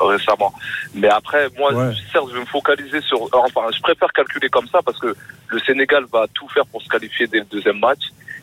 récemment. 0.00 0.52
Mais 0.94 1.08
après, 1.08 1.48
moi, 1.56 1.72
Ouais. 1.72 1.92
certes, 2.12 2.26
je 2.30 2.34
vais 2.34 2.40
me 2.40 2.46
focaliser 2.46 3.00
sur, 3.02 3.22
enfin, 3.32 3.62
je 3.74 3.80
préfère 3.80 4.12
calculer 4.12 4.48
comme 4.48 4.66
ça 4.68 4.80
parce 4.82 4.98
que 4.98 5.14
le 5.48 5.58
Sénégal 5.60 6.04
va 6.12 6.26
tout 6.34 6.48
faire 6.48 6.66
pour 6.66 6.82
se 6.82 6.88
qualifier 6.88 7.26
dès 7.26 7.38
le 7.40 7.44
deuxième 7.46 7.78
match. 7.78 8.00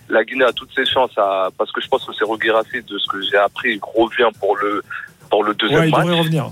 La 0.09 0.23
Guinée 0.23 0.45
a 0.45 0.53
toutes 0.53 0.73
ses 0.75 0.85
chances 0.85 1.17
à, 1.17 1.49
parce 1.57 1.71
que 1.71 1.81
je 1.81 1.87
pense 1.87 2.05
que 2.05 2.13
c'est 2.13 2.25
Guirassy, 2.39 2.81
de 2.83 2.97
ce 2.99 3.07
que 3.07 3.21
j'ai 3.21 3.37
appris, 3.37 3.79
revient 3.81 4.29
pour 4.39 4.55
le, 4.57 4.83
pour 5.29 5.43
le 5.43 5.53
deuxième 5.55 5.79
ouais, 5.81 5.87
il 5.87 5.91
match. 5.91 6.05
devrait 6.05 6.19
revenir. 6.19 6.51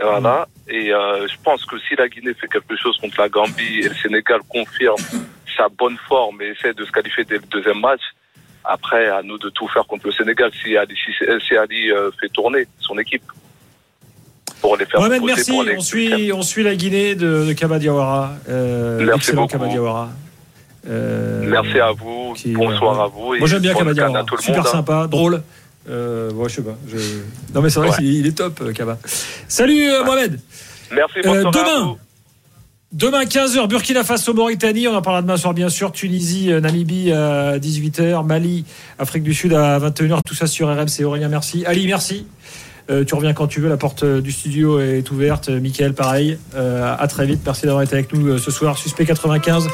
Et 0.00 0.04
Voilà. 0.04 0.46
Et 0.68 0.92
euh, 0.94 1.26
je 1.28 1.34
pense 1.42 1.64
que 1.66 1.78
si 1.80 1.96
la 1.96 2.08
Guinée 2.08 2.32
fait 2.34 2.48
quelque 2.48 2.76
chose 2.76 2.96
contre 2.98 3.20
la 3.20 3.28
Gambie 3.28 3.80
et 3.80 3.88
le 3.88 3.94
Sénégal 3.94 4.40
confirme 4.48 4.96
sa 5.56 5.68
bonne 5.68 5.98
forme 6.08 6.40
et 6.40 6.46
essaie 6.48 6.72
de 6.72 6.84
se 6.84 6.90
qualifier 6.92 7.24
dès 7.24 7.36
le 7.36 7.46
deuxième 7.50 7.80
match, 7.80 8.00
après, 8.64 9.08
à 9.08 9.22
nous 9.22 9.38
de 9.38 9.48
tout 9.50 9.66
faire 9.68 9.84
contre 9.86 10.06
le 10.06 10.12
Sénégal 10.12 10.50
si 10.62 10.76
Ali, 10.76 10.94
si, 10.96 11.12
si 11.46 11.56
Ali 11.56 11.90
euh, 11.90 12.10
fait 12.20 12.28
tourner 12.28 12.66
son 12.78 12.98
équipe 12.98 13.22
pour 14.60 14.76
les 14.76 14.86
faire 14.86 15.00
Mohamed, 15.00 15.22
merci. 15.24 15.50
pour 15.50 15.64
On 15.76 15.80
suit, 15.80 16.32
on 16.32 16.42
suit 16.42 16.62
la 16.62 16.74
Guinée 16.76 17.14
de, 17.14 17.44
de 17.46 17.52
Kaba 17.52 17.78
Diawara. 17.78 18.32
Euh, 18.48 18.98
Merci 19.00 19.16
excellent 19.30 19.42
beaucoup. 19.42 19.52
Kaba 19.52 19.68
Diawara. 19.68 20.10
Euh, 20.88 21.42
Merci 21.48 21.78
à 21.80 21.92
vous, 21.92 22.32
qui- 22.34 22.52
bonsoir 22.52 23.00
à 23.00 23.06
vous. 23.08 23.34
et 23.34 23.38
Moi 23.40 23.48
j'aime 23.48 23.60
bien 23.60 23.72
bonne 23.72 23.80
Kaba 23.80 23.90
canne 23.90 23.94
Diawara. 24.12 24.20
à 24.20 24.24
tout 24.24 24.36
le 24.36 24.42
Super 24.42 24.58
monde, 24.58 24.66
hein. 24.66 24.72
sympa, 24.72 25.06
drôle. 25.08 25.42
Euh, 25.90 26.30
ouais, 26.32 26.48
je 26.48 26.54
sais 26.56 26.62
pas. 26.62 26.76
je- 26.88 26.96
Non 27.54 27.62
mais 27.62 27.70
c'est 27.70 27.78
vrai 27.80 27.88
Ouais. 27.90 27.96
qu'il 27.96 28.06
il 28.14 28.26
est 28.26 28.36
top, 28.36 28.60
euh, 28.62 28.72
Kaba. 28.72 28.98
Salut 29.48 29.88
euh, 29.90 30.04
Mohamed. 30.04 30.38
Merci, 30.92 31.18
à 31.18 31.22
demain. 31.22 31.82
vous. 31.84 31.98
Demain 32.90 33.24
15h, 33.24 33.68
Burkina 33.68 34.02
Faso, 34.02 34.32
Mauritanie. 34.32 34.88
On 34.88 34.94
en 34.96 35.02
parlera 35.02 35.20
demain 35.20 35.36
soir 35.36 35.52
bien 35.52 35.68
sûr. 35.68 35.92
Tunisie, 35.92 36.48
Namibie 36.62 37.12
à 37.12 37.58
18h. 37.58 38.24
Mali, 38.24 38.64
Afrique 38.98 39.22
du 39.24 39.34
Sud 39.34 39.52
à 39.52 39.78
21h. 39.78 40.20
Tout 40.26 40.34
ça 40.34 40.46
sur 40.46 40.68
RMC. 40.68 41.04
Aurélien, 41.04 41.28
merci. 41.28 41.64
Ali, 41.66 41.86
merci. 41.86 42.26
Euh, 42.90 43.04
tu 43.04 43.14
reviens 43.14 43.34
quand 43.34 43.46
tu 43.46 43.60
veux. 43.60 43.68
La 43.68 43.76
porte 43.76 44.02
euh, 44.02 44.20
du 44.20 44.32
studio 44.32 44.80
est 44.80 45.10
ouverte. 45.10 45.48
Euh, 45.48 45.60
Mickaël, 45.60 45.92
pareil. 45.92 46.38
Euh, 46.54 46.94
à 46.98 47.06
très 47.06 47.26
vite. 47.26 47.40
Merci 47.44 47.66
d'avoir 47.66 47.82
été 47.82 47.94
avec 47.94 48.12
nous 48.12 48.38
ce 48.38 48.50
soir. 48.50 48.78
Suspect 48.78 49.04
95. 49.04 49.66